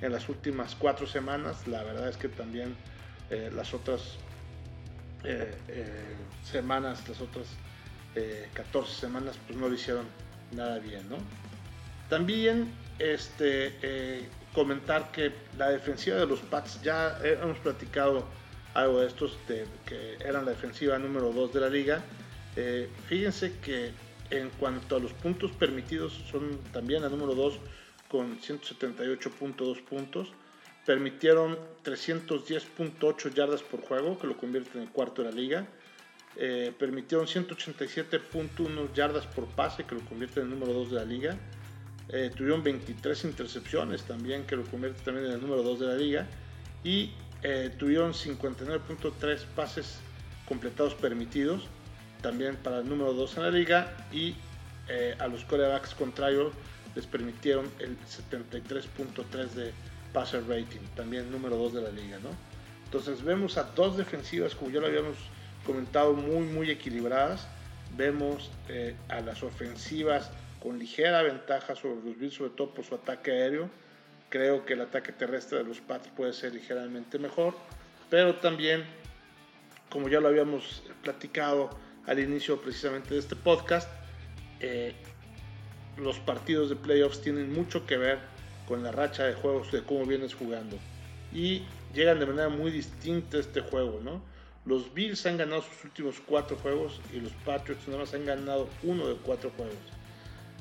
en 0.00 0.12
las 0.12 0.28
últimas 0.28 0.74
cuatro 0.76 1.06
semanas, 1.06 1.66
la 1.66 1.82
verdad 1.82 2.08
es 2.08 2.16
que 2.16 2.28
también 2.28 2.74
eh, 3.30 3.50
las 3.54 3.74
otras 3.74 4.16
eh, 5.24 5.54
semanas, 6.42 7.06
las 7.08 7.20
otras 7.20 7.46
14 8.52 8.94
semanas, 8.94 9.36
pues 9.44 9.58
no 9.58 9.68
lo 9.68 9.74
hicieron 9.74 10.06
nada 10.52 10.78
bien, 10.78 11.08
¿no? 11.08 11.16
También 12.08 12.70
este, 13.00 14.28
comentar 14.54 15.10
que 15.10 15.32
la 15.58 15.70
defensiva 15.70 16.18
de 16.18 16.26
los 16.26 16.38
Pats, 16.38 16.80
ya 16.80 17.18
hemos 17.24 17.58
platicado 17.58 18.24
algo 18.74 19.00
de 19.00 19.06
estos, 19.06 19.38
que 19.86 20.16
eran 20.20 20.44
la 20.44 20.52
defensiva 20.52 20.98
número 20.98 21.32
2 21.32 21.52
de 21.52 21.60
la 21.60 21.68
liga. 21.68 22.04
fíjense 23.08 23.58
que 23.60 23.92
en 24.30 24.50
cuanto 24.50 24.96
a 24.96 24.98
los 24.98 25.12
puntos 25.12 25.52
permitidos, 25.52 26.12
son 26.30 26.58
también 26.72 27.02
la 27.02 27.08
número 27.08 27.34
2 27.34 27.58
con 28.08 28.38
178.2 28.40 29.82
puntos 29.84 30.32
permitieron 30.84 31.58
310.8 31.84 33.34
yardas 33.34 33.62
por 33.62 33.80
juego, 33.80 34.18
que 34.18 34.26
lo 34.26 34.36
convierte 34.36 34.78
en 34.78 34.84
el 34.84 34.90
cuarto 34.90 35.22
de 35.22 35.30
la 35.30 35.34
liga. 35.34 35.66
Eh, 36.36 36.72
permitieron 36.78 37.26
187.1 37.26 38.92
yardas 38.92 39.26
por 39.26 39.46
pase, 39.46 39.84
que 39.84 39.94
lo 39.94 40.02
convierte 40.02 40.40
en 40.40 40.46
el 40.46 40.58
número 40.58 40.72
2 40.72 40.90
de 40.90 40.96
la 40.96 41.04
liga. 41.04 41.36
Eh, 42.08 42.30
tuvieron 42.36 42.62
23 42.62 43.24
intercepciones 43.24 44.02
también, 44.02 44.44
que 44.44 44.56
lo 44.56 44.64
convierte 44.64 45.02
también 45.02 45.26
en 45.26 45.32
el 45.32 45.40
número 45.40 45.62
2 45.62 45.80
de 45.80 45.86
la 45.86 45.94
liga. 45.94 46.26
Y 46.82 47.12
eh, 47.44 47.70
tuvieron 47.78 48.12
59.3 48.12 49.44
pases 49.54 50.00
completados 50.48 50.94
permitidos, 50.94 51.68
también 52.20 52.56
para 52.56 52.80
el 52.80 52.88
número 52.88 53.12
2 53.12 53.36
en 53.36 53.42
la 53.44 53.50
liga. 53.50 53.92
Y 54.12 54.34
a 55.18 55.28
los 55.28 55.44
corebacks 55.44 55.94
contrarios 55.94 56.52
les 56.94 57.06
permitieron 57.06 57.70
el 57.78 57.96
73.3 58.00 59.48
de 59.50 59.72
passer 60.12 60.46
rating, 60.46 60.80
también 60.94 61.30
número 61.30 61.56
2 61.56 61.74
de 61.74 61.82
la 61.82 61.90
liga, 61.90 62.18
¿no? 62.18 62.30
Entonces 62.84 63.22
vemos 63.24 63.58
a 63.58 63.64
dos 63.64 63.96
defensivas, 63.96 64.54
como 64.54 64.70
ya 64.70 64.80
lo 64.80 64.86
habíamos 64.86 65.16
comentado, 65.66 66.14
muy, 66.14 66.46
muy 66.46 66.70
equilibradas. 66.70 67.46
Vemos 67.96 68.50
eh, 68.68 68.94
a 69.08 69.20
las 69.20 69.42
ofensivas 69.42 70.30
con 70.62 70.78
ligera 70.78 71.22
ventaja 71.22 71.74
sobre 71.74 71.96
los 72.04 72.18
Bills, 72.18 72.34
sobre 72.34 72.50
todo 72.50 72.72
por 72.72 72.84
su 72.84 72.94
ataque 72.94 73.32
aéreo. 73.32 73.68
Creo 74.34 74.66
que 74.66 74.72
el 74.72 74.80
ataque 74.80 75.12
terrestre 75.12 75.58
de 75.58 75.64
los 75.64 75.80
Pats 75.80 76.08
puede 76.08 76.32
ser 76.32 76.54
ligeramente 76.54 77.20
mejor, 77.20 77.54
pero 78.10 78.34
también, 78.34 78.82
como 79.88 80.08
ya 80.08 80.18
lo 80.18 80.26
habíamos 80.26 80.82
platicado 81.04 81.70
al 82.04 82.18
inicio 82.18 82.60
precisamente 82.60 83.14
de 83.14 83.20
este 83.20 83.36
podcast, 83.36 83.88
eh, 84.58 84.92
los 85.98 86.18
partidos 86.18 86.68
de 86.68 86.74
playoffs 86.74 87.20
tienen 87.20 87.52
mucho 87.52 87.86
que 87.86 87.96
ver 87.96 88.18
con 88.66 88.82
la 88.82 88.90
racha 88.90 89.22
de 89.22 89.34
juegos 89.34 89.70
de 89.70 89.84
cómo 89.84 90.04
vienes 90.04 90.34
jugando. 90.34 90.80
Y 91.32 91.62
llegan 91.94 92.18
de 92.18 92.26
manera 92.26 92.48
muy 92.48 92.72
distinta 92.72 93.36
a 93.36 93.40
este 93.40 93.60
juego, 93.60 94.00
¿no? 94.02 94.20
Los 94.66 94.92
Bills 94.92 95.24
han 95.26 95.36
ganado 95.36 95.62
sus 95.62 95.84
últimos 95.84 96.16
cuatro 96.26 96.56
juegos 96.56 97.00
y 97.12 97.20
los 97.20 97.30
Patriots 97.44 97.86
nada 97.86 98.00
más 98.00 98.12
han 98.14 98.26
ganado 98.26 98.68
uno 98.82 99.06
de 99.06 99.14
cuatro 99.14 99.52
juegos. 99.56 99.76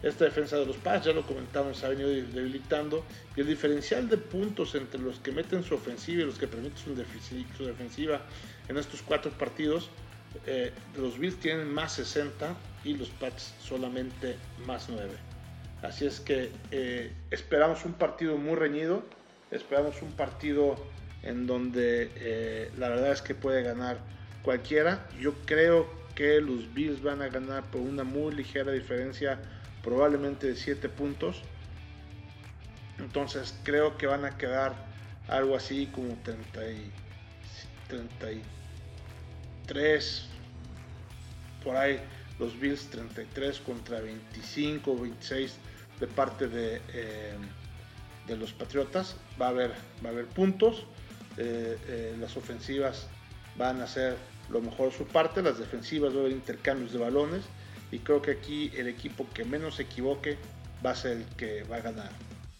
Esta 0.03 0.25
defensa 0.25 0.57
de 0.57 0.65
los 0.65 0.75
Pats, 0.75 1.05
ya 1.05 1.13
lo 1.13 1.25
comentamos, 1.25 1.81
ha 1.83 1.89
venido 1.89 2.09
debilitando. 2.09 3.05
Y 3.37 3.41
el 3.41 3.47
diferencial 3.47 4.09
de 4.09 4.17
puntos 4.17 4.75
entre 4.75 4.99
los 4.99 5.19
que 5.19 5.31
meten 5.31 5.63
su 5.63 5.75
ofensiva 5.75 6.23
y 6.23 6.25
los 6.25 6.37
que 6.37 6.47
permiten 6.47 6.77
su, 6.77 6.93
defensiva 6.93 8.21
en 8.67 8.77
estos 8.77 9.01
cuatro 9.01 9.31
partidos, 9.31 9.89
eh, 10.45 10.71
los 10.97 11.17
Bills 11.17 11.37
tienen 11.37 11.73
más 11.73 11.93
60 11.93 12.53
y 12.83 12.95
los 12.95 13.09
Pats 13.09 13.53
solamente 13.61 14.35
más 14.67 14.89
9. 14.89 15.09
Así 15.81 16.05
es 16.05 16.19
que 16.19 16.49
eh, 16.71 17.11
esperamos 17.31 17.85
un 17.85 17.93
partido 17.93 18.37
muy 18.37 18.55
reñido, 18.55 19.03
esperamos 19.51 20.01
un 20.01 20.11
partido 20.11 20.75
en 21.23 21.47
donde 21.47 22.11
eh, 22.15 22.71
la 22.77 22.89
verdad 22.89 23.11
es 23.11 23.21
que 23.21 23.35
puede 23.35 23.63
ganar 23.63 23.99
cualquiera. 24.43 25.07
Yo 25.19 25.33
creo 25.45 25.89
que 26.15 26.41
los 26.41 26.73
Bills 26.73 27.01
van 27.01 27.21
a 27.21 27.29
ganar 27.29 27.63
por 27.63 27.81
una 27.81 28.03
muy 28.03 28.33
ligera 28.33 28.71
diferencia, 28.71 29.39
probablemente 29.83 30.47
de 30.47 30.55
7 30.55 30.89
puntos. 30.89 31.43
Entonces 32.97 33.53
creo 33.63 33.97
que 33.97 34.07
van 34.07 34.25
a 34.25 34.37
quedar 34.37 34.73
algo 35.27 35.55
así 35.55 35.85
como 35.87 36.15
30 36.23 36.71
y, 36.71 36.91
33, 37.87 40.25
por 41.63 41.75
ahí 41.75 41.99
los 42.39 42.59
Bills 42.59 42.89
33 42.89 43.59
contra 43.59 44.01
25 44.01 44.97
26 44.97 45.55
de 45.99 46.07
parte 46.07 46.47
de, 46.47 46.81
eh, 46.93 47.35
de 48.27 48.37
los 48.37 48.53
Patriotas. 48.53 49.15
Va 49.39 49.47
a 49.47 49.49
haber, 49.49 49.71
va 50.03 50.09
a 50.09 50.11
haber 50.11 50.25
puntos. 50.25 50.85
Eh, 51.37 51.77
eh, 51.87 52.15
las 52.19 52.37
ofensivas 52.37 53.07
van 53.57 53.81
a 53.81 53.85
hacer 53.85 54.17
lo 54.49 54.61
mejor 54.61 54.91
su 54.91 55.05
parte. 55.05 55.41
Las 55.41 55.59
defensivas 55.59 56.13
va 56.13 56.17
a 56.17 56.19
haber 56.21 56.31
intercambios 56.31 56.93
de 56.93 56.99
balones. 56.99 57.43
Y 57.93 57.99
creo 57.99 58.23
que 58.23 58.31
aquí 58.31 58.71
el 58.75 58.87
equipo 58.87 59.27
que 59.35 59.45
menos 59.45 59.75
se 59.75 59.83
equivoque 59.83 60.35
va 60.83 60.89
a 60.91 60.95
ser 60.95 61.17
el 61.17 61.25
que 61.37 61.61
va 61.65 61.75
a 61.75 61.81
ganar. 61.81 62.09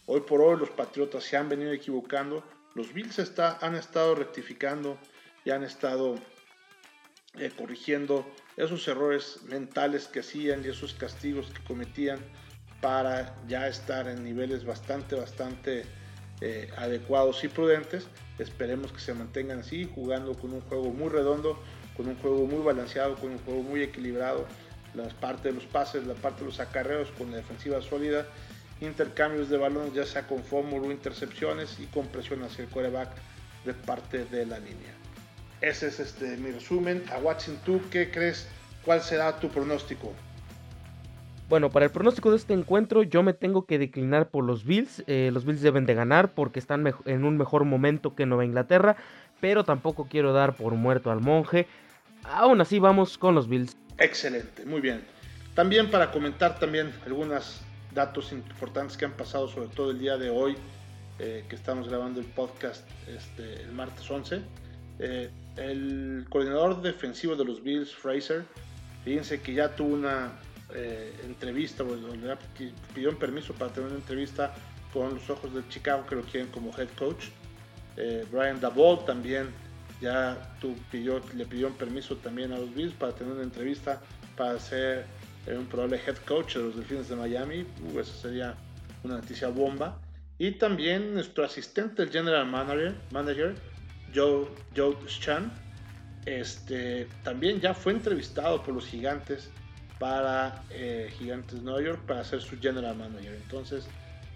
Hoy 0.06 0.22
por 0.22 0.42
hoy 0.42 0.60
los 0.60 0.70
Patriotas 0.70 1.24
se 1.24 1.36
han 1.36 1.50
venido 1.50 1.72
equivocando. 1.72 2.44
Los 2.76 2.94
Bills 2.94 3.18
está, 3.18 3.58
han 3.60 3.74
estado 3.74 4.14
rectificando 4.14 5.00
y 5.44 5.50
han 5.50 5.64
estado 5.64 6.20
corrigiendo 7.58 8.32
esos 8.58 8.88
errores 8.88 9.40
mentales 9.46 10.08
que 10.08 10.20
hacían 10.20 10.64
y 10.64 10.68
esos 10.68 10.94
castigos 10.94 11.50
que 11.50 11.64
cometían 11.64 12.20
para 12.80 13.36
ya 13.48 13.68
estar 13.68 14.08
en 14.08 14.24
niveles 14.24 14.64
bastante, 14.66 15.16
bastante 15.16 15.84
eh, 16.42 16.70
adecuados 16.78 17.44
y 17.44 17.48
prudentes. 17.48 18.08
Esperemos 18.38 18.92
que 18.92 19.00
se 19.00 19.16
mantengan 19.16 19.62
así, 19.62 19.90
jugando 19.96 20.36
con 20.36 20.54
un 20.54 20.62
juego 20.62 20.92
muy 20.92 21.10
redondo, 21.10 21.60
con 21.98 22.08
un 22.08 22.18
juego 22.18 22.46
muy 22.46 22.64
balanceado, 22.64 23.16
con 23.16 23.32
un 23.32 23.40
juego 23.40 23.64
muy 23.64 23.82
equilibrado. 23.82 24.46
La 24.96 25.08
parte 25.08 25.50
de 25.50 25.56
los 25.56 25.66
pases, 25.66 26.06
la 26.06 26.14
parte 26.14 26.42
de 26.42 26.48
los 26.48 26.60
acarreos 26.60 27.10
con 27.18 27.32
la 27.32 27.38
defensiva 27.38 27.82
sólida, 27.82 28.26
intercambios 28.82 29.50
de 29.50 29.58
balones 29.58 29.94
ya 29.94 30.06
sea 30.06 30.28
con 30.28 30.44
fórmula 30.44 30.88
o 30.88 30.92
intercepciones 30.92 31.80
y 31.80 31.86
con 31.88 32.08
presión 32.08 32.44
hacia 32.44 32.66
el 32.66 32.70
quarterback 32.70 33.10
de 33.66 33.74
parte 33.74 34.26
de 34.26 34.46
la 34.46 34.60
línea. 34.60 34.94
Ese 35.62 35.88
es 35.88 36.00
este, 36.00 36.38
mi 36.38 36.52
resumen. 36.52 37.04
A 37.14 37.20
Watson, 37.20 37.58
¿tú 37.66 37.80
qué 37.90 38.12
crees? 38.12 38.48
¿Cuál 38.84 39.02
será 39.02 39.40
tu 39.40 39.48
pronóstico? 39.50 40.12
Bueno, 41.50 41.70
para 41.70 41.86
el 41.86 41.92
pronóstico 41.92 42.32
de 42.32 42.38
este 42.38 42.54
encuentro 42.54 43.04
yo 43.04 43.22
me 43.24 43.34
tengo 43.34 43.66
que 43.66 43.80
declinar 43.80 44.30
por 44.30 44.44
los 44.44 44.66
Bills. 44.66 45.04
Eh, 45.08 45.30
los 45.32 45.46
Bills 45.46 45.62
deben 45.62 45.86
de 45.86 45.94
ganar 45.94 46.34
porque 46.34 46.60
están 46.60 46.92
en 47.06 47.24
un 47.24 47.38
mejor 47.38 47.64
momento 47.64 48.16
que 48.16 48.26
Nueva 48.26 48.44
Inglaterra, 48.44 48.96
pero 49.40 49.64
tampoco 49.64 50.08
quiero 50.10 50.34
dar 50.34 50.56
por 50.56 50.74
muerto 50.74 51.12
al 51.12 51.22
monje. 51.22 51.68
Aún 52.24 52.60
así 52.60 52.80
vamos 52.80 53.18
con 53.18 53.36
los 53.36 53.48
Bills. 53.48 53.78
Excelente, 53.98 54.66
muy 54.66 54.82
bien. 54.82 55.04
También 55.54 55.92
para 55.92 56.12
comentar 56.12 56.60
también 56.60 56.92
algunos 57.06 57.62
datos 57.94 58.32
importantes 58.32 58.98
que 58.98 59.06
han 59.06 59.14
pasado, 59.14 59.48
sobre 59.48 59.68
todo 59.68 59.92
el 59.92 60.00
día 60.00 60.18
de 60.18 60.30
hoy, 60.30 60.56
eh, 61.20 61.46
que 61.48 61.56
estamos 61.56 61.88
grabando 61.88 62.20
el 62.20 62.26
podcast 62.26 62.88
este, 63.08 63.62
el 63.62 63.72
martes 63.72 64.10
11. 64.10 64.42
Eh, 65.00 65.30
el 65.58 66.26
coordinador 66.30 66.82
defensivo 66.82 67.36
de 67.36 67.46
los 67.46 67.62
Bills, 67.62 67.94
Fraser, 67.94 68.46
fíjense 69.04 69.42
que 69.42 69.54
ya 69.54 69.76
tuvo 69.76 69.94
una 69.94 70.32
eh, 70.74 71.14
entrevista, 71.24 71.84
o 71.84 71.96
le 71.96 72.36
pidió 72.94 73.18
permiso 73.18 73.54
para 73.54 73.72
tener 73.72 73.90
una 73.90 74.00
entrevista 74.00 74.54
con 74.92 75.16
los 75.16 75.30
ojos 75.30 75.54
de 75.54 75.68
Chicago 75.70 76.06
que 76.08 76.16
lo 76.16 76.24
quieren 76.24 76.50
como 76.50 76.72
head 76.78 76.90
coach. 76.98 77.26
Eh, 77.96 78.26
Brian 78.32 78.60
Dabol 78.60 79.06
también 79.06 79.50
ya 80.04 80.38
tu, 80.60 80.76
pidió, 80.92 81.22
le 81.34 81.46
pidió 81.46 81.70
permiso 81.70 82.18
también 82.18 82.52
a 82.52 82.58
los 82.58 82.76
Bills 82.76 82.94
para 82.94 83.14
tener 83.14 83.34
una 83.34 83.44
entrevista 83.44 84.02
para 84.36 84.60
ser 84.60 85.06
eh, 85.48 85.58
un 85.58 85.66
probable 85.66 86.00
head 86.06 86.18
coach 86.28 86.56
de 86.56 86.64
los 86.64 86.76
Delfines 86.76 87.08
de 87.08 87.16
Miami. 87.16 87.66
Uh, 87.82 88.00
eso 88.00 88.14
sería 88.14 88.56
una 89.04 89.16
noticia 89.16 89.48
bomba. 89.48 89.98
Y 90.38 90.52
también 90.52 91.14
nuestro 91.14 91.46
asistente, 91.46 92.04
el 92.04 92.12
general 92.12 92.46
manager, 92.48 92.96
manager 93.12 93.56
Joe, 94.14 94.48
Joe 94.76 94.98
Chan, 95.08 95.52
este, 96.26 97.08
también 97.24 97.62
ya 97.62 97.74
fue 97.74 97.94
entrevistado 97.94 98.62
por 98.62 98.74
los 98.74 98.86
gigantes 98.86 99.50
para 100.00 100.64
eh, 100.70 101.14
Gigantes 101.18 101.62
New 101.62 101.80
York 101.80 102.02
para 102.06 102.26
ser 102.26 102.42
su 102.42 102.60
general 102.60 102.98
manager. 102.98 103.34
Entonces, 103.36 103.88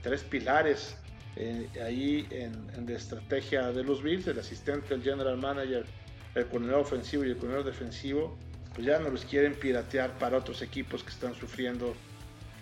tres 0.01 0.23
pilares 0.23 0.95
eh, 1.39 1.69
ahí 1.85 2.27
en, 2.31 2.87
la 2.87 2.95
estrategia 2.95 3.71
de 3.71 3.83
los 3.83 4.01
Bills, 4.01 4.25
el 4.25 4.39
asistente, 4.39 4.95
el 4.95 5.03
general 5.03 5.37
manager, 5.37 5.85
el 6.33 6.47
coordinador 6.47 6.81
ofensivo 6.81 7.23
y 7.23 7.29
el 7.29 7.37
coordinador 7.37 7.65
defensivo, 7.65 8.35
pues 8.73 8.87
ya 8.87 8.97
no 8.97 9.09
los 9.09 9.23
quieren 9.23 9.53
piratear 9.53 10.17
para 10.17 10.37
otros 10.37 10.63
equipos 10.63 11.03
que 11.03 11.09
están 11.11 11.35
sufriendo 11.35 11.93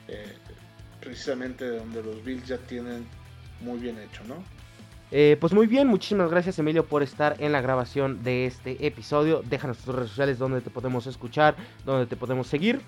eh, 0.10 0.34
precisamente 1.00 1.70
donde 1.70 2.04
los 2.04 2.22
Bills 2.26 2.48
ya 2.48 2.58
tienen 2.58 3.06
muy 3.62 3.80
bien 3.80 3.98
hecho, 3.98 4.24
¿no? 4.26 4.44
pues 5.40 5.54
muy 5.54 5.66
bien, 5.66 5.88
muchísimas 5.88 6.30
gracias 6.30 6.60
Emilio 6.60 6.88
por 6.88 7.02
estar 7.02 7.38
en 7.40 7.54
la 7.54 7.62
grabación 7.62 8.22
de 8.22 8.48
este 8.48 8.86
episodio. 8.86 9.44
Déjanos 9.46 9.78
tus 9.78 9.96
redes 9.96 10.10
sociales 10.10 10.38
donde 10.38 10.60
te 10.60 10.70
podemos 10.70 11.08
escuchar, 11.08 11.56
donde 11.86 12.06
te 12.06 12.18
podemos 12.18 12.48
seguir. 12.48 12.82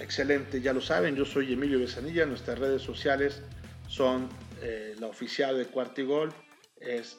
Excelente, 0.00 0.60
ya 0.60 0.72
lo 0.72 0.80
saben, 0.80 1.14
yo 1.14 1.24
soy 1.24 1.52
Emilio 1.52 1.78
Besanilla, 1.78 2.26
nuestras 2.26 2.58
redes 2.58 2.82
sociales 2.82 3.40
son 3.86 4.28
eh, 4.62 4.94
la 4.98 5.06
oficial 5.06 5.56
de 5.58 5.66
Cuarta 5.66 6.00
y 6.00 6.04
Gol, 6.04 6.32
es 6.80 7.18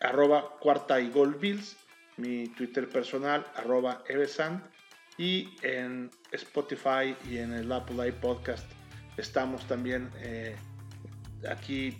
arroba 0.00 0.56
Cuarta 0.60 1.00
y 1.00 1.10
Gol 1.10 1.34
Bills, 1.34 1.76
mi 2.16 2.48
Twitter 2.48 2.88
personal 2.88 3.46
arroba 3.54 4.02
Evesan 4.08 4.62
y 5.16 5.56
en 5.62 6.10
Spotify 6.32 7.16
y 7.28 7.38
en 7.38 7.52
el 7.52 7.70
Apple 7.72 8.12
Podcast 8.12 8.66
estamos 9.16 9.66
también 9.66 10.10
eh, 10.18 10.56
aquí 11.48 11.96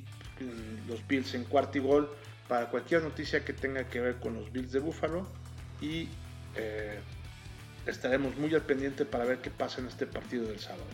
los 0.89 1.07
Bills 1.07 1.35
en 1.35 1.45
Cuarta 1.45 1.79
y 1.79 1.81
Gol 1.81 2.09
para 2.47 2.71
cualquier 2.71 3.03
noticia 3.03 3.45
que 3.45 3.53
tenga 3.53 3.89
que 3.89 4.01
ver 4.01 4.17
con 4.17 4.35
los 4.35 4.53
Bills 4.53 4.73
de 4.73 4.79
Buffalo 4.79 5.27
y 5.81 6.09
eh, 6.57 6.99
estaremos 7.87 8.37
muy 8.37 8.55
al 8.55 8.63
pendiente 8.63 9.05
para 9.05 9.25
ver 9.25 9.39
qué 9.39 9.51
pasa 9.51 9.81
en 9.81 9.89
este 9.89 10.07
partido 10.07 10.47
del 10.47 10.59
sábado. 10.59 10.87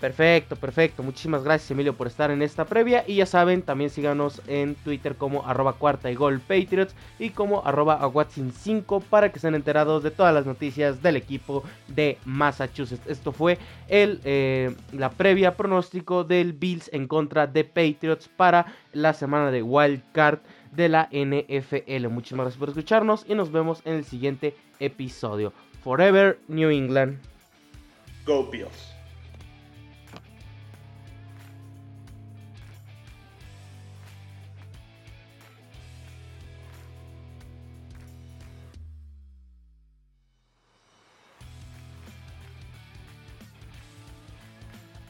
Perfecto, 0.00 0.54
perfecto. 0.54 1.02
Muchísimas 1.02 1.42
gracias 1.42 1.72
Emilio 1.72 1.94
por 1.94 2.06
estar 2.06 2.30
en 2.30 2.40
esta 2.42 2.64
previa. 2.64 3.04
Y 3.06 3.16
ya 3.16 3.26
saben, 3.26 3.62
también 3.62 3.90
síganos 3.90 4.40
en 4.46 4.76
Twitter 4.76 5.16
como 5.16 5.44
arroba 5.46 5.72
cuarta 5.72 6.10
y 6.10 6.14
gol 6.14 6.40
Patriots 6.40 6.94
y 7.18 7.30
como 7.30 7.66
arroba 7.66 7.98
5 8.28 9.00
para 9.00 9.30
que 9.30 9.38
estén 9.38 9.56
enterados 9.56 10.02
de 10.04 10.12
todas 10.12 10.32
las 10.32 10.46
noticias 10.46 11.02
del 11.02 11.16
equipo 11.16 11.64
de 11.88 12.16
Massachusetts. 12.24 13.06
Esto 13.08 13.32
fue 13.32 13.58
el, 13.88 14.20
eh, 14.24 14.74
la 14.92 15.10
previa 15.10 15.56
pronóstico 15.56 16.22
del 16.22 16.52
Bills 16.52 16.90
en 16.92 17.08
contra 17.08 17.48
de 17.48 17.64
Patriots 17.64 18.28
para 18.28 18.66
la 18.92 19.12
semana 19.14 19.50
de 19.50 19.62
Wild 19.62 20.02
Card 20.12 20.38
de 20.72 20.88
la 20.88 21.08
NFL. 21.10 22.08
Muchísimas 22.08 22.44
gracias 22.44 22.58
por 22.58 22.68
escucharnos 22.68 23.24
y 23.26 23.34
nos 23.34 23.50
vemos 23.50 23.82
en 23.84 23.94
el 23.94 24.04
siguiente 24.04 24.54
episodio. 24.78 25.52
Forever 25.82 26.38
New 26.46 26.70
England. 26.70 27.18
Go 28.26 28.48
Bills. 28.48 28.97